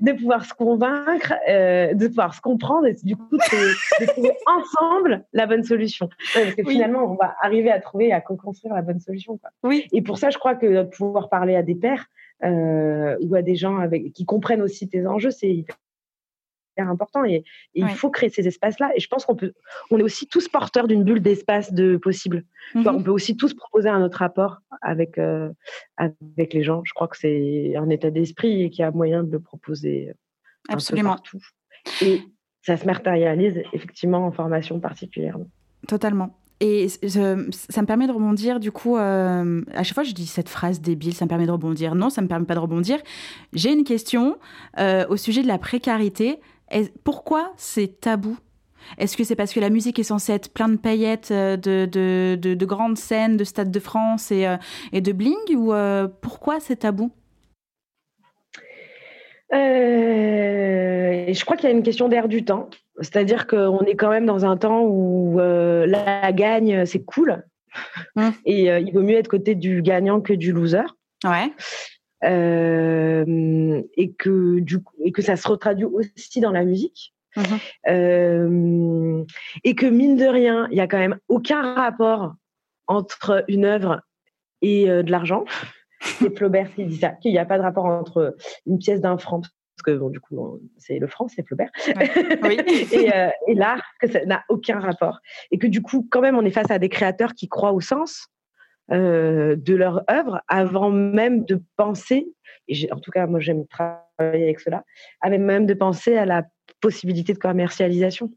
[0.00, 5.24] de pouvoir se convaincre, euh, de pouvoir se comprendre et du coup de, trouver ensemble
[5.32, 6.08] la bonne solution.
[6.34, 9.38] parce que finalement, on va arriver à trouver, à co-construire la bonne solution.
[9.38, 9.50] Quoi.
[9.62, 9.86] Oui.
[9.92, 12.06] Et pour ça, je crois que pouvoir parler à des pairs
[12.44, 15.64] euh, ou à des gens avec, qui comprennent aussi tes enjeux, c'est
[16.84, 18.90] important et, il faut créer ces espaces-là.
[18.96, 19.52] Et je pense qu'on peut,
[19.90, 22.44] on est aussi tous porteurs d'une bulle d'espace de possible.
[22.74, 25.50] Mmh on peut aussi tous proposer un autre rapport avec euh,
[25.96, 26.82] avec les gens.
[26.84, 30.12] Je crois que c'est un état d'esprit et qu'il y a moyen de le proposer.
[30.68, 31.10] Absolument.
[31.10, 31.40] partout.
[32.02, 32.22] Et
[32.62, 35.46] ça se matérialise effectivement en formation particulièrement.
[35.86, 36.36] Totalement.
[36.58, 40.48] Et ça me permet de rebondir, du coup, euh, à chaque fois je dis cette
[40.48, 41.94] phrase débile, ça me permet de rebondir.
[41.94, 42.98] Non, ça ne me permet pas de rebondir.
[43.52, 44.38] J'ai une question
[44.78, 46.40] euh, au sujet de la précarité.
[47.04, 48.36] Pourquoi c'est tabou?
[48.98, 51.86] Est-ce que c'est parce que la musique est censée être plein de paillettes, euh, de,
[51.90, 54.56] de, de, grandes scènes, de Stade de France et, euh,
[54.92, 57.10] et de bling Ou euh, pourquoi c'est tabou?
[59.52, 62.68] Je crois qu'il y a une question d'air du temps.
[63.00, 67.44] C'est-à-dire qu'on est quand même dans un temps où la gagne, c'est cool.
[68.16, 68.28] Mmh.
[68.44, 70.86] Et il vaut mieux être côté du gagnant que du loser.
[71.24, 71.52] Ouais.
[72.24, 77.14] Euh, et que du coup, et que ça se retraduit aussi dans la musique.
[77.36, 77.42] Mmh
[77.88, 79.22] euh,
[79.62, 82.34] et que mine de rien, il y a quand même aucun rapport
[82.86, 84.00] entre une œuvre
[84.62, 85.44] et euh, de l'argent.
[86.00, 89.18] C'est Flaubert qui dit ça, qu'il n'y a pas de rapport entre une pièce d'un
[89.18, 91.70] franc, parce que bon, du coup, c'est le franc, c'est Flaubert,
[92.42, 92.60] oui.
[92.92, 93.10] et,
[93.48, 95.18] et l'art, que ça n'a aucun rapport.
[95.50, 97.80] Et que du coup, quand même, on est face à des créateurs qui croient au
[97.80, 98.28] sens,
[98.92, 102.28] euh, de leur œuvre avant même de penser,
[102.68, 104.84] et en tout cas moi j'aime travailler avec cela,
[105.20, 106.44] avant même de penser à la
[106.80, 108.30] possibilité de commercialisation.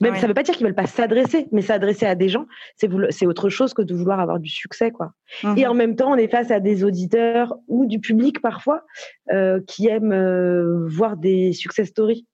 [0.00, 2.46] Même ça ne veut pas dire qu'ils veulent pas s'adresser, mais s'adresser à des gens,
[2.76, 5.12] c'est autre chose que de vouloir avoir du succès, quoi.
[5.42, 8.84] Mmh et en même temps, on est face à des auditeurs ou du public parfois
[9.32, 12.26] euh, qui aiment euh, voir des success stories.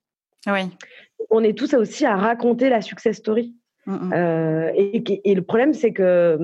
[0.47, 0.61] Oui.
[1.29, 3.55] On est tous aussi à raconter la success story.
[3.85, 4.13] Mmh
[4.75, 6.37] et, et, le problème, c'est que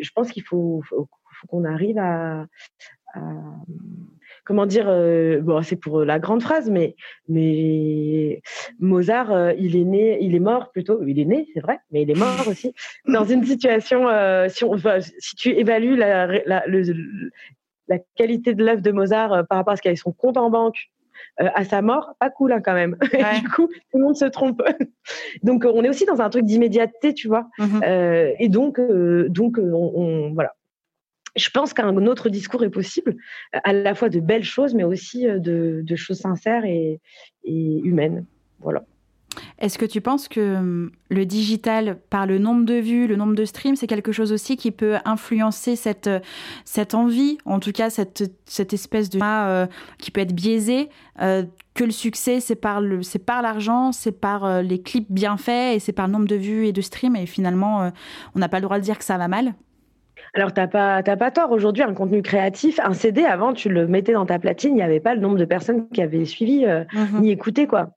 [0.00, 0.82] je pense qu'il faut,
[1.48, 2.46] qu'on arrive à,
[4.44, 6.94] comment dire, euh, bon, c'est pour la grande phrase, mais,
[7.28, 8.42] mais
[8.78, 12.02] Mozart, euh, il est né, il est mort plutôt, il est né, c'est vrai, mais
[12.02, 12.72] il est mort aussi
[13.06, 14.76] dans une situation, euh, si, on,
[15.18, 16.64] si tu évalues la, la,
[17.88, 20.50] la qualité de l'œuvre de Mozart par rapport à ce qu'il avait son compte en
[20.50, 20.90] banque
[21.38, 22.96] à sa mort, pas cool hein, quand même.
[23.42, 24.62] du coup, tout le monde se trompe.
[25.42, 27.48] donc, on est aussi dans un truc d'immédiateté, tu vois.
[27.58, 27.80] Mmh
[28.38, 28.80] et donc,
[29.28, 30.52] donc on, voilà
[31.36, 33.16] je pense qu'un autre discours est possible,
[33.52, 37.00] à la fois de belles choses, mais aussi euh, de, choses sincères et,
[37.44, 38.24] humaines.
[38.60, 38.84] Voilà.
[39.58, 43.34] Est-ce que tu penses que hum, le digital, par le nombre de vues, le nombre
[43.34, 46.10] de streams, c'est quelque chose aussi qui peut influencer cette,
[46.64, 49.18] cette envie, en tout cas cette, cette espèce de...
[49.22, 49.66] Euh,
[49.98, 50.88] qui peut être biaisée,
[51.20, 51.42] euh,
[51.74, 56.06] que le succès, c'est par l'argent, c'est par les clips bien faits, et c'est par
[56.06, 57.90] le nombre de vues et de streams, et finalement,
[58.34, 59.54] on n'a pas le droit de dire que ça va mal?
[60.34, 61.50] Alors, tu n'as pas, pas tort.
[61.50, 64.82] Aujourd'hui, un contenu créatif, un CD, avant, tu le mettais dans ta platine, il n'y
[64.82, 67.66] avait pas le nombre de personnes qui avaient suivi euh, mmh ni écouté.
[67.66, 67.90] quoi.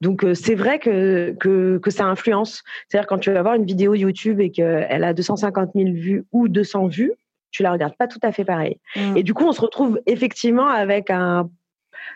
[0.00, 2.62] Donc, euh, c'est vrai que, que, ça influence.
[2.88, 6.48] C'est-à-dire, quand tu vas voir une vidéo YouTube et qu'elle a 250 000 vues ou
[6.48, 7.12] 200 vues,
[7.50, 8.78] tu la regardes pas tout à fait pareil.
[8.96, 9.16] Mmh.
[9.16, 11.50] Et du coup, on se retrouve effectivement avec un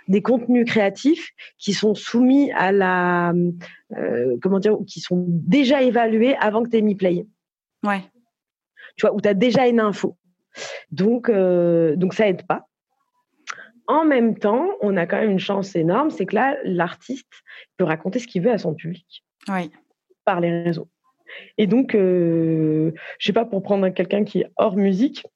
[0.08, 3.32] des contenus créatifs qui sont soumis à la
[3.96, 7.26] euh, comment dire qui sont déjà évalués avant que tu aies mis play.
[7.82, 8.02] Ouais
[8.96, 10.16] tu vois, où tu as déjà une info.
[10.90, 12.66] Donc, euh, donc ça aide pas.
[13.86, 17.32] En même temps, on a quand même une chance énorme, c'est que là, l'artiste
[17.76, 19.24] peut raconter ce qu'il veut à son public.
[19.48, 19.70] Oui.
[20.24, 20.88] Par les réseaux.
[21.58, 25.26] Et donc, euh, je sais pas, pour prendre quelqu'un qui est hors musique,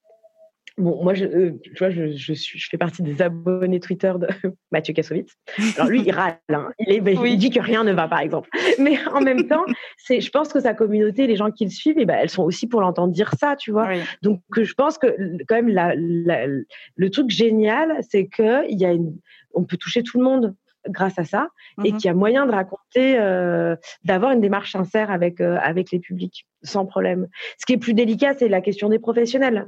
[0.79, 4.13] Bon, moi, je, euh, tu vois, je, je, suis, je fais partie des abonnés Twitter
[4.19, 4.29] de
[4.73, 5.33] Mathieu Kassovitz.
[5.77, 6.71] Alors lui, il râle, hein.
[6.79, 8.51] il, est, ben, il dit que rien ne va, par exemple.
[8.79, 9.65] Mais en même temps,
[9.97, 12.43] c'est, je pense que sa communauté, les gens qui le suivent, eh ben, elles sont
[12.43, 13.89] aussi pour l'entendre dire ça, tu vois.
[14.23, 15.07] Donc, je pense que
[15.49, 19.17] quand même, la, le truc génial, c'est que il y a une,
[19.55, 20.55] on peut toucher tout le monde
[20.89, 21.49] grâce à ça
[21.85, 23.75] et mmh qu'il y a moyen de raconter, euh,
[24.05, 27.29] d'avoir une démarche sincère avec euh, avec les publics sans problème.
[27.59, 29.67] Ce qui est plus délicat, c'est la question des professionnels.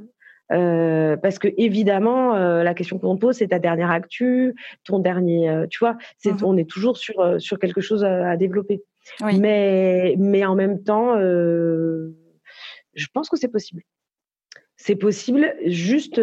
[0.51, 4.99] Euh, parce que évidemment, euh, la question qu'on te pose, c'est ta dernière actu, ton
[4.99, 8.81] dernier, euh, tu vois, c'est, mmh on est toujours sur sur quelque chose à, développer.
[9.21, 13.83] Mais mais en même temps, je pense que c'est possible.
[14.75, 15.53] C'est possible.
[15.65, 16.17] Juste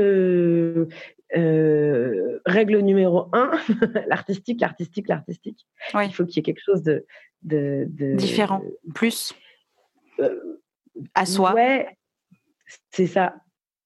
[1.35, 3.51] règle numéro un,
[4.09, 5.67] l'artistique, l'artistique, l'artistique.
[5.95, 7.05] Il faut qu'il y ait quelque chose de,
[7.43, 8.63] de, de différent,
[8.95, 9.35] plus
[11.15, 11.55] à soi.
[11.55, 11.97] Ouais,
[12.91, 13.35] c'est ça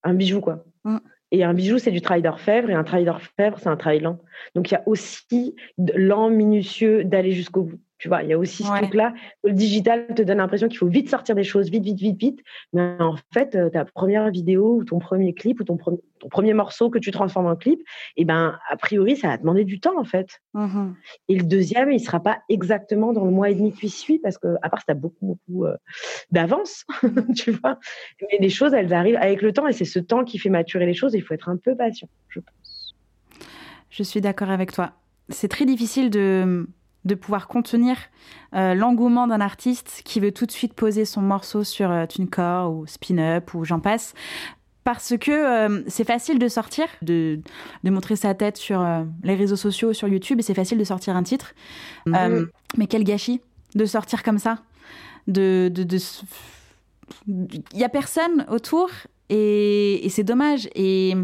[0.02, 0.64] un bijou, quoi.
[0.84, 0.98] Mm.
[1.32, 4.18] Et un bijou, c'est du travail d'orfèvre, et un travail d'orfèvre, c'est un travail lent.
[4.54, 7.80] Donc, il y a aussi lent, minutieux, d'aller jusqu'au bout.
[8.00, 9.12] Tu vois, il y a aussi ce truc-là.
[9.44, 12.40] Le digital te donne l'impression qu'il faut vite sortir des choses, vite, vite, vite, vite.
[12.72, 16.54] Mais en fait, euh, ta première vidéo ou ton premier clip ou ton, ton premier
[16.54, 17.80] morceau que tu transformes en clip,
[18.16, 20.40] et eh ben, a priori, ça va demander du temps, en fait.
[20.54, 20.92] Mmh
[21.28, 24.38] et le deuxième, il sera pas exactement dans le mois et demi qui suit parce
[24.38, 25.76] que, à part si tu as beaucoup, beaucoup euh,
[26.30, 26.86] d'avance,
[27.36, 27.78] tu vois.
[28.22, 30.86] Mais les choses, elles arrivent avec le temps et c'est ce temps qui fait maturer
[30.86, 31.12] les choses.
[31.14, 32.94] Il faut être un peu patient, je pense.
[33.90, 34.92] Je suis d'accord avec toi.
[35.28, 36.66] C'est très difficile de
[37.04, 37.96] de pouvoir contenir
[38.54, 42.72] euh, l'engouement d'un artiste qui veut tout de suite poser son morceau sur euh, TuneCore
[42.72, 44.14] ou Spin-Up ou j'en passe.
[44.84, 47.40] Parce que euh, c'est facile de sortir, de,
[47.84, 48.84] de, montrer sa tête sur
[49.22, 51.54] les réseaux sociaux, sur YouTube, et c'est facile de sortir un titre.
[52.06, 52.48] Mhm.
[52.76, 53.40] mais quel gâchis
[53.74, 54.58] de sortir comme ça.
[55.28, 55.98] De, de,
[57.28, 58.90] Il n'y a personne autour
[59.28, 60.68] et, et c'est dommage.
[60.74, 61.14] Et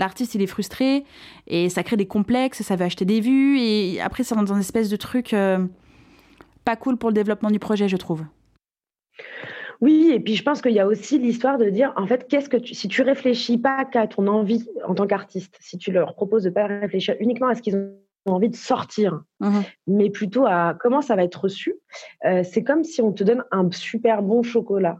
[0.00, 1.04] l'artiste il est frustré
[1.46, 4.60] et ça crée des complexes, ça veut acheter des vues et après c'est dans une
[4.60, 5.64] espèce de truc euh,
[6.64, 8.24] pas cool pour le développement du projet, je trouve.
[9.80, 12.50] Oui, et puis je pense qu'il y a aussi l'histoire de dire, en fait, qu'est-ce
[12.50, 16.14] que tu, si tu réfléchis pas qu'à ton envie en tant qu'artiste, si tu leur
[16.14, 20.44] proposes de pas réfléchir uniquement à ce qu'ils ont envie de sortir, mmh mais plutôt
[20.46, 21.74] à comment ça va être reçu,
[22.26, 24.98] euh, c'est comme si on te donne un super bon chocolat.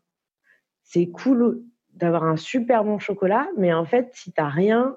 [0.82, 1.62] C'est cool
[2.00, 4.96] d'avoir un super bon chocolat, mais en fait, si tu n'as rien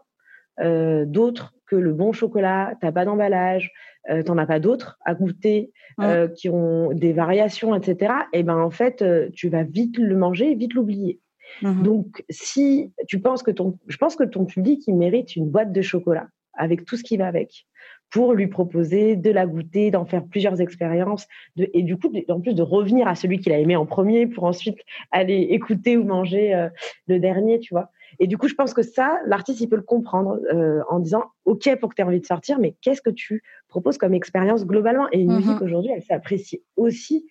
[0.59, 3.71] euh, d'autre que le bon chocolat, tu n'as pas d'emballage,
[4.09, 8.39] euh, tu n'en as pas d'autres à goûter euh, qui ont des variations, etc., et
[8.39, 11.19] eh ben en fait, tu vas vite le manger et vite l'oublier.
[11.61, 15.49] Mmh Donc, si tu penses que ton, je pense que ton public, il mérite une
[15.49, 17.65] boîte de chocolat avec tout ce qui va avec
[18.13, 22.39] pour lui proposer de la goûter, d'en faire plusieurs expériences, de, et du coup, en
[22.39, 24.77] plus de revenir à celui qu'il a aimé en premier pour ensuite
[25.11, 26.69] aller écouter ou manger euh,
[27.07, 27.89] le dernier, tu vois.
[28.19, 31.23] Et du coup, je pense que ça, l'artiste, il peut le comprendre euh, en disant,
[31.45, 34.67] OK, pour que tu aies envie de sortir, mais qu'est-ce que tu proposes comme expérience
[34.67, 35.07] globalement?
[35.11, 37.25] Et une mmh musique aujourd'hui, elle s'apprécie aussi,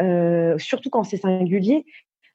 [0.00, 1.84] euh, surtout quand c'est singulier,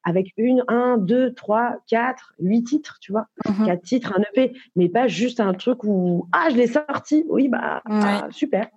[0.03, 3.27] avec une, un, deux, trois, quatre, huit titres, tu vois.
[3.45, 7.25] Mmh quatre titres, un EP, mais pas juste un truc où, ah, je l'ai sorti,
[7.29, 8.67] oui, bah, ah, super.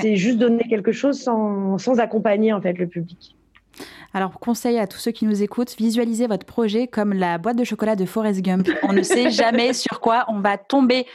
[0.00, 3.36] C'est juste donner quelque chose sans, sans accompagner, en fait, le public.
[4.14, 7.64] Alors, conseil à tous ceux qui nous écoutent, visualisez votre projet comme la boîte de
[7.64, 8.68] chocolat de Forrest Gump.
[8.84, 11.06] On ne sait jamais sur quoi on va tomber.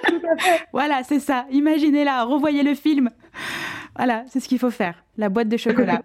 [0.72, 1.46] voilà, c'est ça.
[1.50, 3.10] Imaginez-la, revoyez le film.
[3.96, 5.02] Voilà, c'est ce qu'il faut faire.
[5.16, 6.02] La boîte de chocolat.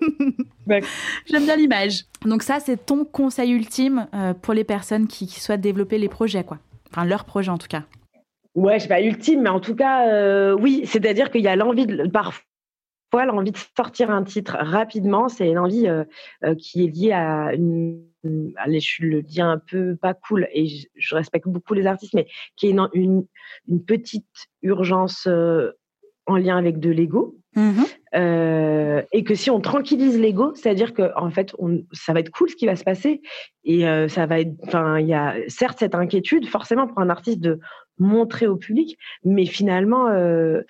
[0.66, 2.04] J'aime bien l'image.
[2.24, 6.44] Donc ça, c'est ton conseil ultime euh, pour les personnes qui, souhaitent développer les projets,
[6.44, 6.58] quoi.
[6.90, 7.84] Enfin, leur projet en tout cas.
[8.54, 10.82] Ouais, je sais pas ultime, mais en tout cas, euh, oui.
[10.84, 12.42] C'est-à-dire qu'il y a l'envie de parfois
[13.26, 15.28] l'envie de sortir un titre rapidement.
[15.28, 16.04] C'est une envie euh,
[16.56, 18.04] qui est liée à une
[18.56, 22.26] allez, je le dis un peu pas cool et je, respecte beaucoup les artistes, mais
[22.54, 23.24] qui est une,
[23.66, 24.26] une petite
[24.60, 25.26] urgence
[26.26, 27.39] en lien avec de l'ego.
[27.56, 27.82] Mmh
[28.14, 32.30] euh, et que si on tranquillise l'ego, c'est-à-dire que en fait, on, ça va être
[32.30, 33.22] cool ce qui va se passer,
[33.62, 37.08] et euh, ça va être, enfin, il y a certes cette inquiétude, forcément pour un
[37.08, 37.60] artiste de
[37.98, 40.62] montrer au public, mais finalement, euh,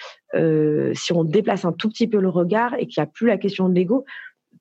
[0.95, 3.39] si on déplace un tout petit peu le regard et qu'il n'y a plus la
[3.39, 4.05] question de l'ego,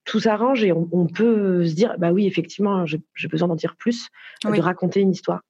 [0.06, 4.08] tout s'arrange et on, peut se dire, bah oui, effectivement, j'ai besoin d'en dire plus,
[4.46, 5.42] de raconter une histoire.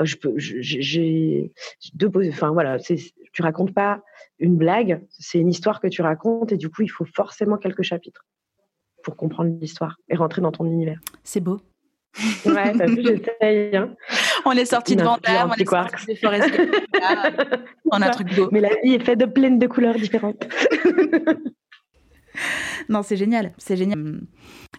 [0.00, 1.52] Je peux, j'ai
[1.94, 4.02] deux, enfin voilà, tu racontes pas
[4.38, 7.82] une blague, c'est une histoire que tu racontes et du coup, il faut forcément quelques
[7.82, 8.26] chapitres
[9.02, 10.98] pour comprendre l'histoire et rentrer dans ton univers.
[11.24, 11.60] C'est beau.
[12.44, 13.76] Ouais, j'essaye.
[13.76, 13.94] Hein.
[14.44, 16.50] On est sorti de Vendôme, on est sorti de Forest
[17.92, 18.48] On a un truc beau.
[18.50, 20.44] Mais la vie est faite de plein de couleurs différentes.
[22.88, 24.20] non, c'est génial, c'est génial.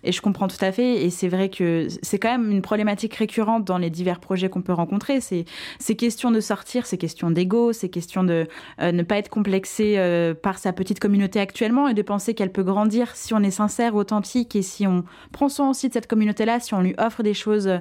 [0.03, 1.03] Et je comprends tout à fait.
[1.03, 4.61] Et c'est vrai que c'est quand même une problématique récurrente dans les divers projets qu'on
[4.61, 5.21] peut rencontrer.
[5.21, 5.45] C'est
[5.79, 8.47] ces questions de sortir, ces questions d'ego, ces questions de
[8.79, 12.51] euh, ne pas être complexé euh, par sa petite communauté actuellement et de penser qu'elle
[12.51, 16.07] peut grandir si on est sincère, authentique et si on prend soin aussi de cette
[16.07, 17.79] communauté-là, si on lui offre des choses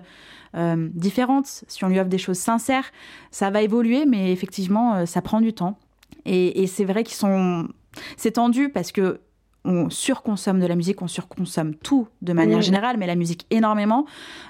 [0.57, 2.91] euh, différentes, si on lui offre des choses sincères,
[3.31, 5.79] ça va évoluer, mais effectivement, ça prend du temps.
[6.27, 7.69] Et, et c'est vrai qu'ils sont
[8.17, 9.21] c'est tendu parce que
[9.65, 14.07] on surconsomme de la musique, on surconsomme tout de manière générale, mais la musique énormément.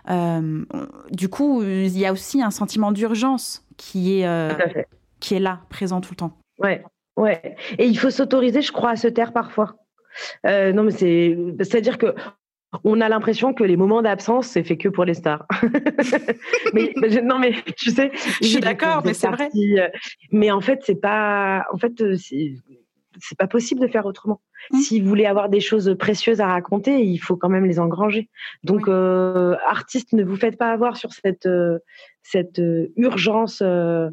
[0.08, 0.64] Euh,
[1.10, 4.52] du coup, il y a aussi un sentiment d'urgence qui est euh,
[5.18, 6.36] qui est là, présent tout le temps.
[6.58, 6.84] Ouais,
[7.16, 7.56] ouais.
[7.78, 9.76] Et il faut s'autoriser, je crois, à se taire parfois.
[10.46, 12.14] Euh, non, mais c'est c'est-à-dire que
[12.84, 15.44] on a l'impression que les moments d'absence, c'est fait que pour les stars.
[16.72, 16.92] mais,
[17.22, 19.50] non, mais tu sais, je suis d'accord, mais c'est vrai.
[20.30, 21.66] Mais en fait, c'est pas.
[21.72, 24.40] En fait, c'est pas possible de faire autrement.
[24.70, 24.78] Mmh.
[24.78, 28.28] Si vous voulez avoir des choses précieuses à raconter, il faut quand même les engranger.
[28.64, 31.78] Donc, euh, artiste, ne vous faites pas avoir sur cette euh,
[32.22, 34.10] cette euh, urgence à,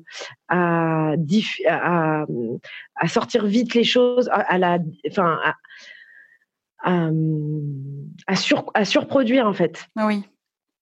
[0.50, 1.16] à,
[2.96, 4.80] à sortir vite les choses, à, la,
[5.10, 5.40] enfin,
[6.84, 7.10] à,
[8.28, 9.88] à, sur, à surproduire en fait.
[9.98, 10.24] Oui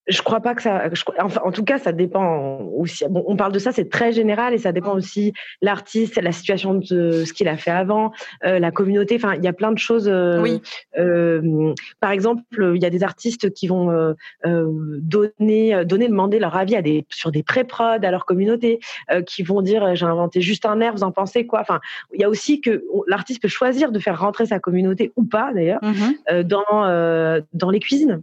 [0.07, 0.89] je crois pas que ça.
[1.19, 3.05] enfin, en tout cas, ça dépend aussi.
[3.09, 6.75] Bon, on parle de ça, c'est très général et ça dépend aussi l'artiste, la situation
[6.75, 8.11] de ce qu'il a fait avant,
[8.43, 9.15] euh, la communauté.
[9.15, 10.07] Enfin, il y a plein de choses.
[10.07, 10.61] Euh, oui.
[10.97, 12.43] Euh, par exemple,
[12.75, 14.13] il y a des artistes qui vont euh,
[14.45, 18.79] euh, donner, donner, demander leur avis à des sur des pré-prod à leur communauté,
[19.25, 21.61] qui vont dire j'ai inventé juste un air, vous en pensez quoi?
[21.61, 21.79] Enfin,
[22.13, 25.51] il y a aussi que l'artiste peut choisir de faire rentrer sa communauté ou pas
[25.53, 26.43] d'ailleurs mm-hmm.
[26.43, 28.21] dans dans les cuisines.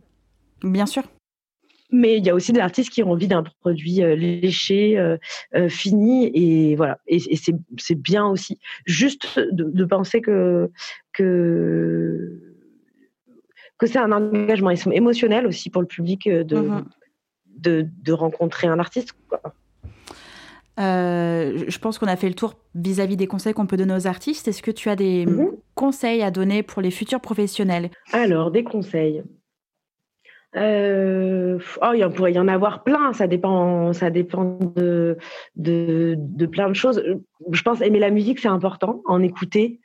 [0.62, 1.02] Bien sûr.
[1.94, 5.18] Mais il y a aussi des artistes qui ont envie d'un produit euh, léché, euh,
[5.54, 6.98] euh, fini, et voilà.
[7.06, 7.20] Et,
[7.76, 8.58] c'est bien aussi.
[8.86, 10.70] Juste de, penser que
[11.12, 12.40] que
[13.76, 16.84] que c'est un engagement émotionnel aussi pour le public de mm-hmm.
[17.58, 19.14] de, de, rencontrer un artiste.
[20.78, 24.48] je pense qu'on a fait le tour vis-à-vis des conseils qu'on peut donner aux artistes.
[24.48, 25.50] Est-ce que tu as des mm-hmm.
[25.74, 27.90] conseils à donner pour les futurs professionnels?
[28.12, 29.22] Alors, des conseils.
[30.54, 33.12] Euh, oh, il pourrait y en avoir plein.
[33.12, 35.16] Ça dépend, ça dépend de,
[35.56, 37.02] de, de plein de choses.
[37.50, 39.02] Je pense aimer la musique, c'est important.
[39.06, 39.80] En écouter,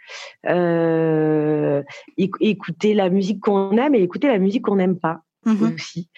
[0.47, 1.83] euh,
[2.17, 6.09] écouter la musique qu'on aime et écouter la musique qu'on n'aime pas mmh aussi,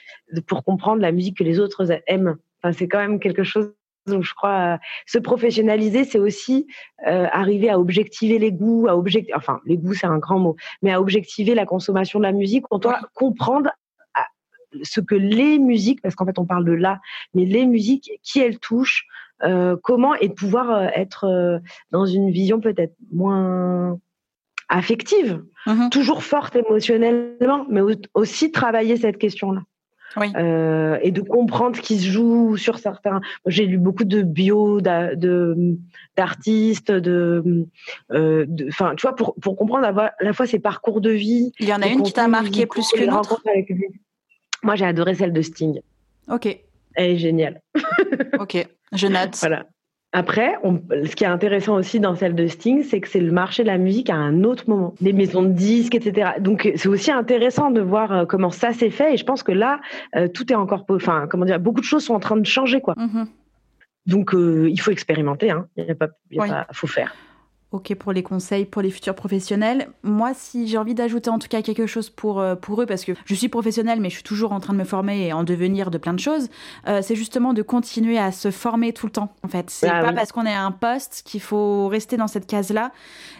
[0.47, 2.37] pour comprendre la musique que les autres aiment.
[2.61, 3.73] Enfin, c'est quand même quelque chose
[4.07, 6.65] donc, je crois, se professionnaliser, c'est aussi
[7.07, 9.29] euh, arriver à objectiver les goûts, à object...
[9.35, 12.65] enfin, les goûts, c'est un grand mot, mais à objectiver la consommation de la musique.
[12.71, 13.69] On doit comprendre
[14.83, 16.99] ce que les musiques, parce qu'en fait on parle de là,
[17.33, 19.07] mais les musiques, qui elles touchent,
[19.43, 21.59] euh, comment et de pouvoir euh, être euh,
[21.91, 23.97] dans une vision peut-être moins
[24.67, 25.89] affective, mm-hmm.
[25.89, 27.79] toujours forte émotionnellement, mais
[28.13, 29.61] aussi travailler cette question-là.
[30.17, 30.25] Oui.
[31.03, 33.21] et de comprendre ce qui se joue sur certains.
[33.45, 37.67] J'ai lu beaucoup de bio d'artistes, de,
[38.69, 41.51] enfin, tu vois, pour, pour comprendre à la fois ses parcours de vie.
[41.59, 43.43] Il y en a une qui t'a marqué plus que l'autre.
[44.63, 45.79] Moi, j'ai adoré celle de Sting.
[46.29, 46.59] Ok.
[46.95, 47.61] Elle est géniale.
[48.39, 49.35] ok, je note.
[49.39, 49.65] Voilà.
[50.11, 53.61] Après, ce qui est intéressant aussi dans celle de Sting, c'est que c'est le marché
[53.61, 56.31] de la musique à un autre moment, des maisons de disques, etc.
[56.39, 59.13] Donc c'est aussi intéressant de voir euh, comment ça s'est fait.
[59.13, 59.79] Et je pense que là,
[60.15, 62.81] euh, tout est encore, enfin, comment dire, beaucoup de choses sont en train de changer,
[62.81, 62.95] quoi.
[62.95, 63.27] Mm-hmm.
[64.07, 65.67] Donc euh, il faut expérimenter, hein.
[65.77, 66.41] Il y a pas, il
[66.73, 67.13] faut faire.
[67.71, 69.89] Ok pour les conseils pour les futurs professionnels.
[70.01, 73.05] Moi, si j'ai envie d'ajouter en tout cas quelque chose pour, euh, pour eux, parce
[73.05, 75.43] que je suis professionnelle, mais je suis toujours en train de me former et en
[75.43, 76.49] devenir de plein de choses,
[76.87, 79.31] euh, c'est justement de continuer à se former tout le temps.
[79.43, 82.27] En fait, c'est ah pas parce qu'on est à un poste qu'il faut rester dans
[82.27, 82.91] cette case-là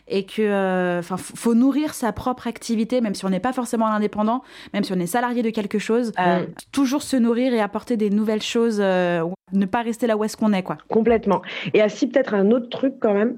[0.10, 3.88] et que, euh, enfin, faut nourrir sa propre activité, même si on n'est pas forcément
[3.88, 4.44] indépendant,
[4.74, 6.40] même si on est salarié de quelque chose, ah
[6.72, 10.54] toujours se nourrir et apporter des nouvelles choses, ne pas rester là où est-ce qu'on
[10.54, 10.78] est, quoi.
[10.90, 11.42] Complètement.
[11.74, 13.36] Et ainsi peut-être un autre truc quand même,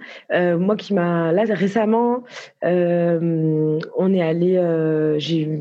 [0.60, 2.24] moi qui m'a là récemment
[2.64, 5.60] euh, on est allé euh, j'ai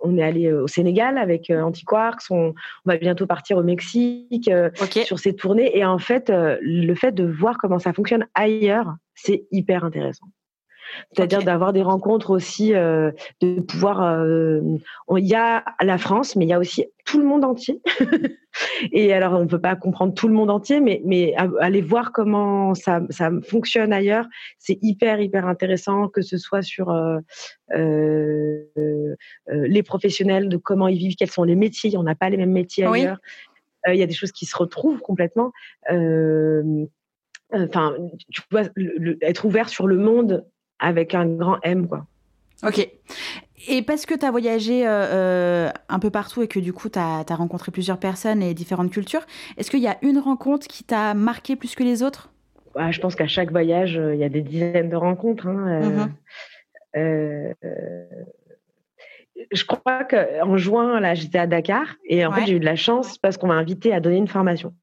[0.00, 4.50] on est allé au Sénégal avec euh, Antiquarks on, on, va bientôt partir au Mexique
[5.04, 5.76] sur ces tournées.
[5.76, 10.26] Et en fait le fait de voir comment ça fonctionne ailleurs c'est hyper intéressant
[11.12, 13.10] c'est-à-dire d'avoir des rencontres aussi, euh,
[13.40, 14.02] de pouvoir.
[14.02, 14.60] Euh,
[15.16, 17.80] il y a la France, mais il y a aussi tout le monde entier.
[18.92, 22.12] et alors, on ne peut pas comprendre tout le monde entier, mais, mais aller voir
[22.12, 24.26] comment ça, ça fonctionne ailleurs,
[24.58, 27.20] c'est hyper, hyper intéressant, que ce soit sur euh,
[29.48, 31.96] les professionnels, de comment ils vivent, quels sont les métiers.
[31.96, 33.18] On n'a pas les mêmes métiers ailleurs.
[33.88, 35.52] Il y a des choses qui se retrouvent complètement.
[37.52, 37.96] Enfin,
[38.30, 38.62] tu vois,
[39.22, 40.46] être ouvert sur le monde
[40.80, 42.06] avec un grand M, quoi.
[42.66, 42.88] Ok.
[43.68, 47.24] Et parce que tu as voyagé un peu partout et que du coup tu as,
[47.30, 49.22] rencontré plusieurs personnes et différentes cultures,
[49.56, 52.30] est-ce qu'il y a une rencontre qui t'a marqué plus que les autres?
[52.74, 55.46] Bah, Je pense qu'à chaque voyage, il y a des dizaines de rencontres.
[55.46, 56.08] Hein,
[56.94, 57.52] mmh
[59.50, 62.76] je crois qu'en juin, là, j'étais à Dakar et en fait, j'ai eu de la
[62.76, 64.74] chance parce qu'on m'a invité à donner une formation.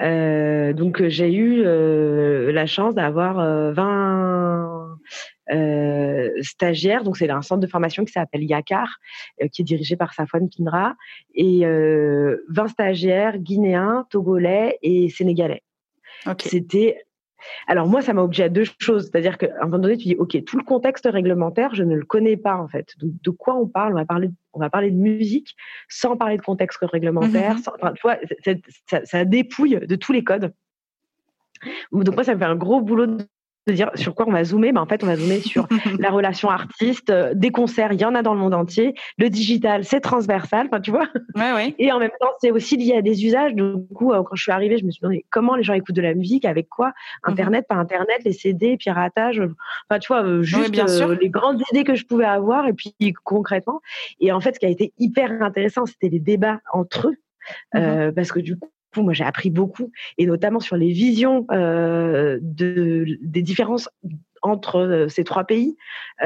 [0.00, 3.36] Euh, donc, j'ai eu euh, la chance d'avoir
[3.72, 4.71] 20
[5.52, 7.04] euh, stagiaires.
[7.04, 8.98] Donc, c'est un centre de formation qui s'appelle Yakar,
[9.52, 10.94] qui est dirigé par Safwan Kindra,
[11.34, 15.62] et 20 stagiaires guinéens, togolais et sénégalais.
[16.38, 17.04] C'était
[17.66, 19.10] alors moi, ça m'a obligé à deux choses.
[19.10, 22.04] C'est-à-dire qu'à un moment donné, tu dis, OK, tout le contexte réglementaire, je ne le
[22.04, 22.94] connais pas en fait.
[23.00, 23.92] De, quoi on parle?
[23.92, 25.56] On va, parler, on va parler de musique
[25.88, 27.56] sans parler de contexte réglementaire.
[27.56, 28.18] Mmh tu vois,
[29.04, 30.52] ça, dépouille de tous les codes.
[31.92, 33.24] Donc moi, ça me fait un gros boulot de
[33.66, 35.66] de dire sur quoi on va zoomer, ben en fait, on va zoomer sur
[35.98, 38.94] la relation artiste, euh, des concerts, il y en a dans le monde entier.
[39.18, 41.06] Le digital, c'est transversal, enfin, tu vois.
[41.34, 41.74] Ouais, ouais.
[41.78, 43.54] Et en même temps, c'est aussi lié à des usages.
[43.54, 43.62] Du
[43.94, 46.02] coup, euh, quand je suis arrivée, je me suis demandé comment les gens écoutent de
[46.02, 46.88] la musique, avec quoi?
[46.88, 47.32] Mhm.
[47.32, 49.40] Internet, pas Internet, les CD, piratage.
[49.88, 51.08] Enfin, tu vois, euh, juste bien sûr.
[51.08, 52.94] les grandes idées que je pouvais avoir et puis
[53.24, 53.80] concrètement.
[54.20, 57.16] Et en fait, ce qui a été hyper intéressant, c'était les débats entre eux.
[57.74, 58.12] Mhm.
[58.14, 58.70] parce que du coup,
[59.00, 63.88] moi, j'ai appris beaucoup, et notamment sur les visions euh, de, des différences
[64.42, 65.76] entre euh, ces trois pays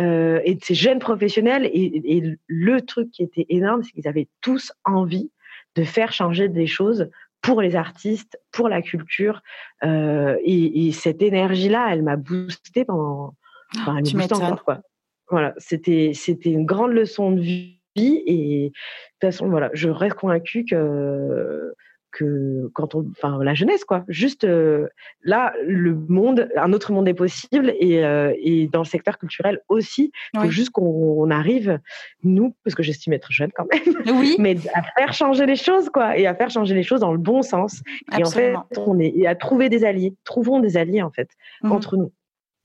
[0.01, 1.67] euh, et de ces jeunes professionnels.
[1.67, 5.31] Et, et, le truc qui était énorme, c'est qu'ils avaient tous envie
[5.77, 7.11] de faire changer des choses
[7.43, 9.43] pour les artistes, pour la culture.
[9.85, 13.35] Euh, et, et, cette énergie-là, elle m'a boosté pendant.
[13.77, 14.81] Enfin, elle encore, quoi.
[15.29, 17.73] Voilà, c'était c'était une grande leçon de vie.
[17.99, 21.75] Et de toute façon, voilà, je reste convaincue que
[22.17, 24.05] que quand on, enfin la jeunesse quoi.
[24.09, 24.89] Juste euh,
[25.23, 29.61] là, le monde, un autre monde est possible et, euh, et dans le secteur culturel
[29.69, 30.13] aussi.
[30.33, 31.79] Il faut juste qu'on arrive
[32.25, 34.37] nous, parce que j'estime être jeune quand même, oui.
[34.39, 37.19] mais à faire changer les choses quoi et à faire changer les choses dans le
[37.19, 37.83] bon sens.
[38.19, 40.15] Et en fait, on est et à trouver des alliés.
[40.25, 41.29] Trouvons des alliés en fait
[41.63, 41.73] mmh.
[41.73, 42.13] entre nous.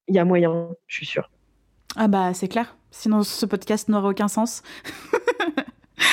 [0.08, 1.30] Il y a moyen, je suis sûre.
[1.97, 2.78] Ah bah c'est clair.
[2.89, 4.64] Sinon ce podcast n'aurait aucun sens.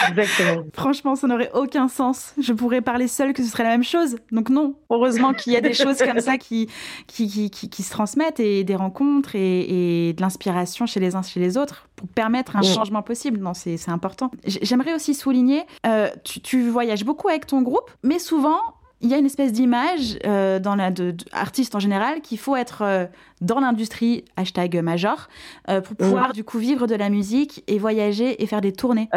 [0.09, 0.65] Exactement.
[0.75, 2.35] Franchement, ça n'aurait aucun sens.
[2.41, 4.17] Je pourrais parler seule que ce serait la même chose.
[4.33, 6.69] Donc non, heureusement qu'il y a des choses comme ça qui,
[7.07, 11.57] qui, qui, se transmettent et des rencontres et, de l'inspiration chez les uns chez les
[11.57, 13.39] autres pour permettre un changement possible.
[13.39, 14.31] Non, c'est important.
[14.45, 18.59] J'aimerais aussi souligner, euh, tu, voyages beaucoup avec ton groupe, mais souvent,
[19.01, 22.57] il y a une espèce d'image euh, dans la de, artiste en général qu'il faut
[22.57, 23.07] être euh,
[23.41, 25.29] dans l'industrie hashtag major
[25.67, 29.09] pour pouvoir du coup vivre de la musique et voyager et faire des tournées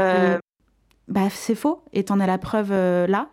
[1.12, 1.82] bah, c'est faux.
[1.94, 3.28] Et t'en as la preuve euh, là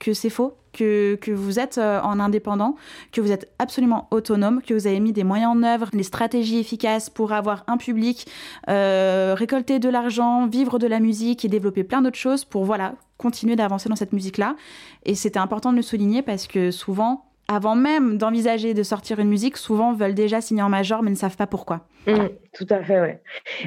[0.00, 2.74] que c'est faux, que, que, vous êtes euh, en indépendant,
[3.12, 6.58] que vous êtes absolument autonome, que vous avez mis des moyens en œuvre, des stratégies
[6.58, 8.26] efficaces pour avoir un public,
[8.70, 12.94] euh, récolter de l'argent, vivre de la musique et développer plein d'autres choses pour voilà
[13.18, 14.56] continuer d'avancer dans cette musique-là.
[15.04, 19.28] Et c'était important de le souligner parce que souvent, avant même d'envisager de sortir une
[19.28, 21.88] musique, souvent veulent déjà signer en major mais ne savent pas pourquoi.
[22.06, 22.14] Mmh,
[22.54, 23.22] tout à fait, ouais.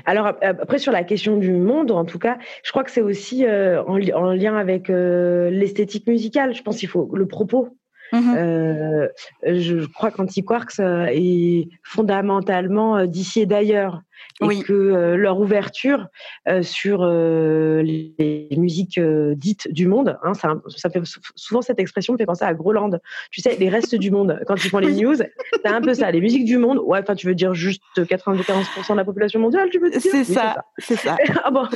[0.06, 3.46] Alors après sur la question du monde, en tout cas, je crois que c'est aussi
[3.46, 6.56] euh, en, lien avec euh, l'esthétique musicale.
[6.56, 7.78] Je pense qu'il faut le propos.
[8.14, 9.08] Mmh euh,
[9.44, 14.02] je crois qu'Antiquarks est fondamentalement d'ici et d'ailleurs
[14.42, 16.08] et que euh, leur ouverture
[16.48, 21.02] euh, sur euh, les, musiques dites du monde, hein, ça, ça, fait
[21.36, 23.00] souvent cette expression me fait penser à Groland.
[23.32, 24.40] Tu sais, les restes du monde.
[24.48, 26.12] Quand ils font les news, c'est un peu ça.
[26.12, 26.80] Les musiques du monde.
[26.80, 30.02] Ouais, enfin, tu veux dire juste 95% de la population mondiale, tu veux dire?
[30.02, 31.18] C'est ça, c'est ça.
[31.44, 31.68] ah bon.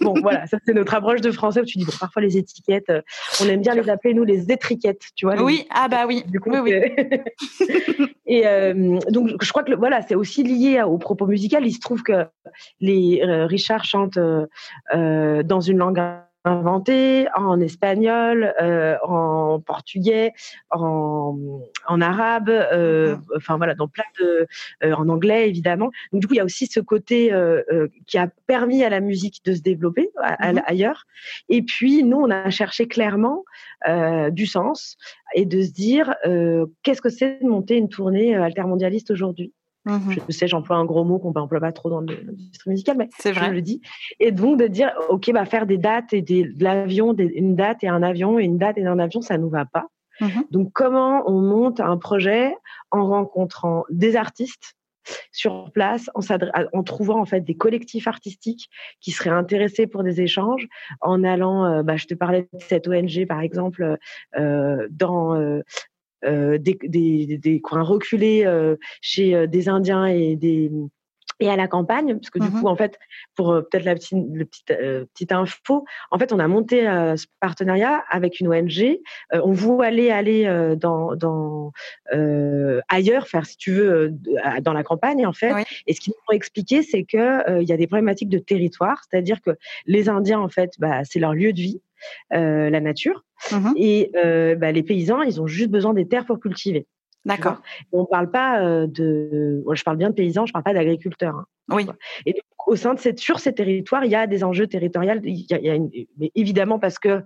[0.00, 2.92] bon, voilà, ça c'est notre approche de français où tu dis bon, parfois les étiquettes,
[3.42, 5.40] on aime bien les appeler nous les étriquettes, tu vois.
[5.42, 6.24] Oui, ah bah oui.
[6.26, 8.06] Du coup, oui, oui.
[8.26, 8.42] et
[9.10, 11.66] donc je crois que voilà, c'est aussi lié au propos musical.
[11.66, 12.26] Il se trouve que
[12.80, 14.46] les euh, Richard chante euh,
[14.94, 16.02] euh, dans une langue
[16.46, 18.54] inventée, en espagnol,
[19.02, 20.32] en portugais,
[20.70, 21.36] en,
[21.86, 22.50] en arabe,
[23.36, 24.46] enfin voilà, dans plein de,
[24.82, 25.90] en anglais évidemment.
[26.12, 27.32] Donc du coup, il y a aussi ce côté
[28.06, 30.62] qui a permis à la musique de se développer mhm.
[30.66, 31.04] ailleurs.
[31.48, 33.44] Et puis nous, on a cherché clairement
[34.30, 34.96] du sens
[35.34, 36.14] et de se dire
[36.82, 39.52] qu'est-ce que c'est de monter une tournée altermondialiste aujourd'hui?
[39.86, 43.08] Mmh je sais, j'emploie un gros mot qu'on n'emploie pas trop dans l'industrie musicale, mais
[43.18, 43.46] c'est vrai.
[43.46, 43.80] je le dis.
[44.18, 47.84] Et donc de dire, ok, bah faire des dates et des, de l'avion, une date
[47.84, 49.86] et un avion, et une date et un avion, ça nous va pas.
[50.20, 52.54] Mmh donc comment on monte un projet
[52.90, 54.76] en rencontrant des artistes
[55.30, 56.20] sur place, en,
[56.72, 58.68] en, trouvant en fait des collectifs artistiques
[59.00, 60.66] qui seraient intéressés pour des échanges,
[61.00, 63.98] en allant, euh, bah, je te parlais de cette ONG par exemple,
[64.36, 65.60] euh, dans euh,
[66.58, 70.70] des, des, des, coins reculés euh, chez euh, des Indiens et des
[71.40, 72.98] et à la campagne, parce que du mmh coup, en fait,
[73.34, 76.88] pour euh, peut-être la petite, le petite, euh, petite info, en fait, on a monté
[76.88, 78.98] euh, ce partenariat avec une ONG.
[79.32, 81.72] on voulait aller aller dans, dans
[82.88, 84.14] ailleurs, faire si tu veux
[84.62, 85.54] dans la campagne, en fait.
[85.86, 89.02] Et ce qu'ils nous ont expliqué, c'est que il y a des problématiques de territoire,
[89.08, 89.50] c'est-à-dire que
[89.86, 91.80] les Indiens, en fait, bah, c'est leur lieu de vie.
[92.30, 93.24] La nature.
[93.52, 94.10] Mmh et
[94.58, 96.86] bah, les paysans, ils ont juste besoin des terres pour cultiver.
[97.24, 97.60] D'accord.
[97.92, 99.64] On parle pas de.
[99.72, 101.34] je parle bien de paysans, je parle pas d'agriculteurs.
[101.34, 101.86] Hein, oui.
[102.24, 105.14] Et donc, au sein de cette, sur ces territoires, il y a des enjeux territoriaux.
[105.24, 105.78] Il y a,
[106.18, 107.22] mais évidemment parce que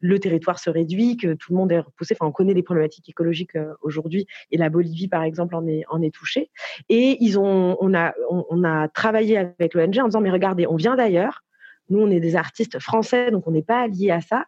[0.00, 2.16] le territoire se réduit, que tout le monde est repoussé.
[2.18, 6.02] Enfin, on connaît les problématiques écologiques aujourd'hui, et la Bolivie, par exemple, en est, en
[6.02, 6.50] est touchée.
[6.88, 10.76] Et ils ont, on a, on, a travaillé avec l'ONG en disant, mais regardez, on
[10.76, 11.42] vient d'ailleurs.
[11.90, 14.46] Nous, on est des artistes français, donc on n'est pas liés à ça.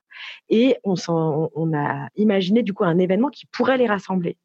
[0.48, 4.36] Et on, on a imaginé du coup un événement qui pourrait les rassembler.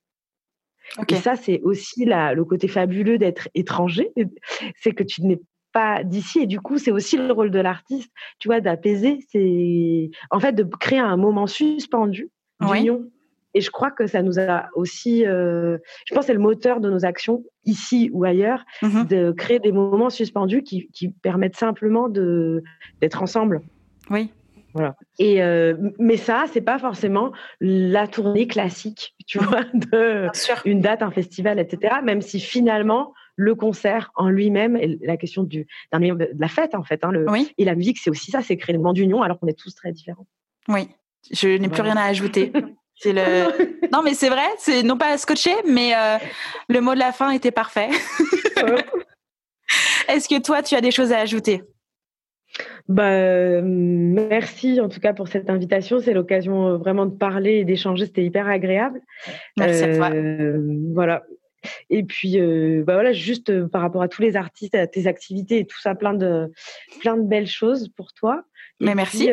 [1.10, 4.12] Et ça, c'est aussi le côté fabuleux d'être étranger,
[4.82, 5.40] c'est que tu n'es
[5.74, 6.40] pas d'ici.
[6.40, 9.20] Et du coup, c'est aussi le rôle de l'artiste, tu vois, d'apaiser.
[9.30, 12.30] C'est en fait de créer un moment suspendu
[12.62, 13.10] d'union.
[13.58, 16.92] Et je crois que ça nous a aussi, euh, je pense, c'est le moteur de
[16.92, 22.08] nos actions ici ou ailleurs, mmh de créer des moments suspendus qui, qui permettent simplement
[22.08, 22.62] de
[23.02, 23.64] d'être ensemble.
[24.12, 24.30] Oui.
[24.76, 24.96] Voilà.
[25.18, 30.28] Et euh, mais ça, c'est pas forcément la tournée classique, tu vois, de
[30.66, 31.96] une date, un festival, etc.
[32.04, 37.04] Même si finalement le concert en lui-même, la question du de la fête en fait,
[37.04, 37.26] hein, le,
[37.58, 39.74] et la musique, c'est aussi ça, c'est créer le moment d'union alors qu'on est tous
[39.74, 40.28] très différents.
[40.68, 40.90] Oui,
[41.32, 42.54] je n'ai plus rien à ajouter.
[43.00, 43.22] C'est le.
[43.92, 44.48] non, mais c'est vrai.
[44.58, 46.18] C'est non pas scotché, mais euh,
[46.70, 47.90] le mot de la fin était parfait.
[50.08, 51.64] Est-ce que toi, tu as des choses à ajouter?
[52.88, 56.00] Bah, merci en tout cas pour cette invitation.
[56.00, 58.06] C'est l'occasion euh, vraiment de parler et d'échanger.
[58.06, 59.02] C'était hyper agréable.
[59.58, 60.10] Merci à toi.
[60.12, 61.24] Euh, voilà.
[61.90, 65.60] Et puis, euh, bah voilà, juste par rapport à tous les artistes, à tes activités
[65.60, 66.52] et tout ça, plein de,
[67.02, 68.44] plein de belles choses pour toi.
[68.80, 69.30] Mais merci.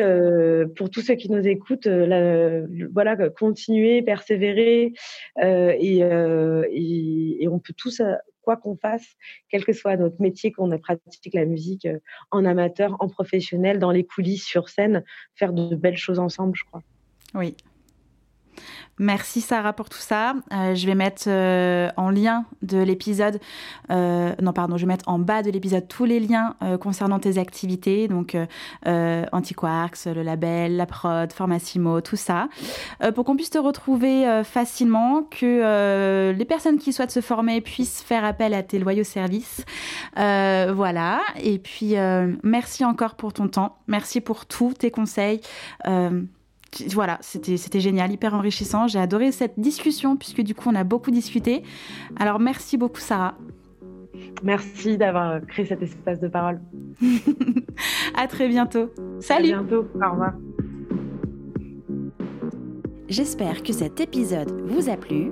[0.75, 4.93] pour tous ceux qui nous écoutent, voilà, continuer, persévérer,
[5.41, 8.01] et, et, et, on peut tous
[8.45, 9.17] quoi qu'on fasse,
[9.49, 11.99] quel que soit notre métier, qu'on pratique la musique euh,
[12.31, 15.03] en amateur, en professionnel, dans les coulisses, sur scène,
[15.35, 16.81] faire de belles choses ensemble, je crois.
[17.33, 17.55] Oui,
[18.97, 20.35] Merci Sarah pour tout ça.
[20.53, 23.41] Euh, je vais mettre euh, en lien de l'épisode,
[23.91, 27.37] euh, non pardon, je vais mettre en bas de l'épisode tous les liens concernant tes
[27.37, 28.37] activités, donc
[28.85, 32.47] Antiquarks, le label, la prod, Formassimo, tout ça,
[33.13, 38.23] pour qu'on puisse te retrouver facilement, que les personnes qui souhaitent se former puissent faire
[38.23, 39.65] appel à tes loyaux services.
[40.15, 41.95] voilà, et puis
[42.43, 45.41] merci encore pour ton temps, merci pour tous tes conseils
[46.93, 48.87] voilà, c'était génial, hyper enrichissant.
[48.87, 51.63] J'ai adoré cette discussion puisque du coup on a beaucoup discuté.
[52.17, 53.35] Alors merci beaucoup Sarah.
[54.43, 56.59] Merci d'avoir créé cet espace de parole.
[58.15, 58.89] à très bientôt.
[59.19, 59.53] Salut.
[59.53, 59.87] À bientôt.
[59.95, 60.33] Au revoir.
[63.07, 65.31] J'espère que cet épisode vous a plu.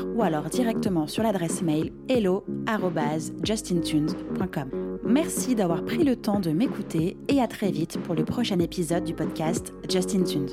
[0.15, 4.69] ou alors directement sur l'adresse mail hello@justintunes.com.
[5.03, 9.03] Merci d'avoir pris le temps de m'écouter et à très vite pour le prochain épisode
[9.03, 10.47] du podcast Justin Tunes.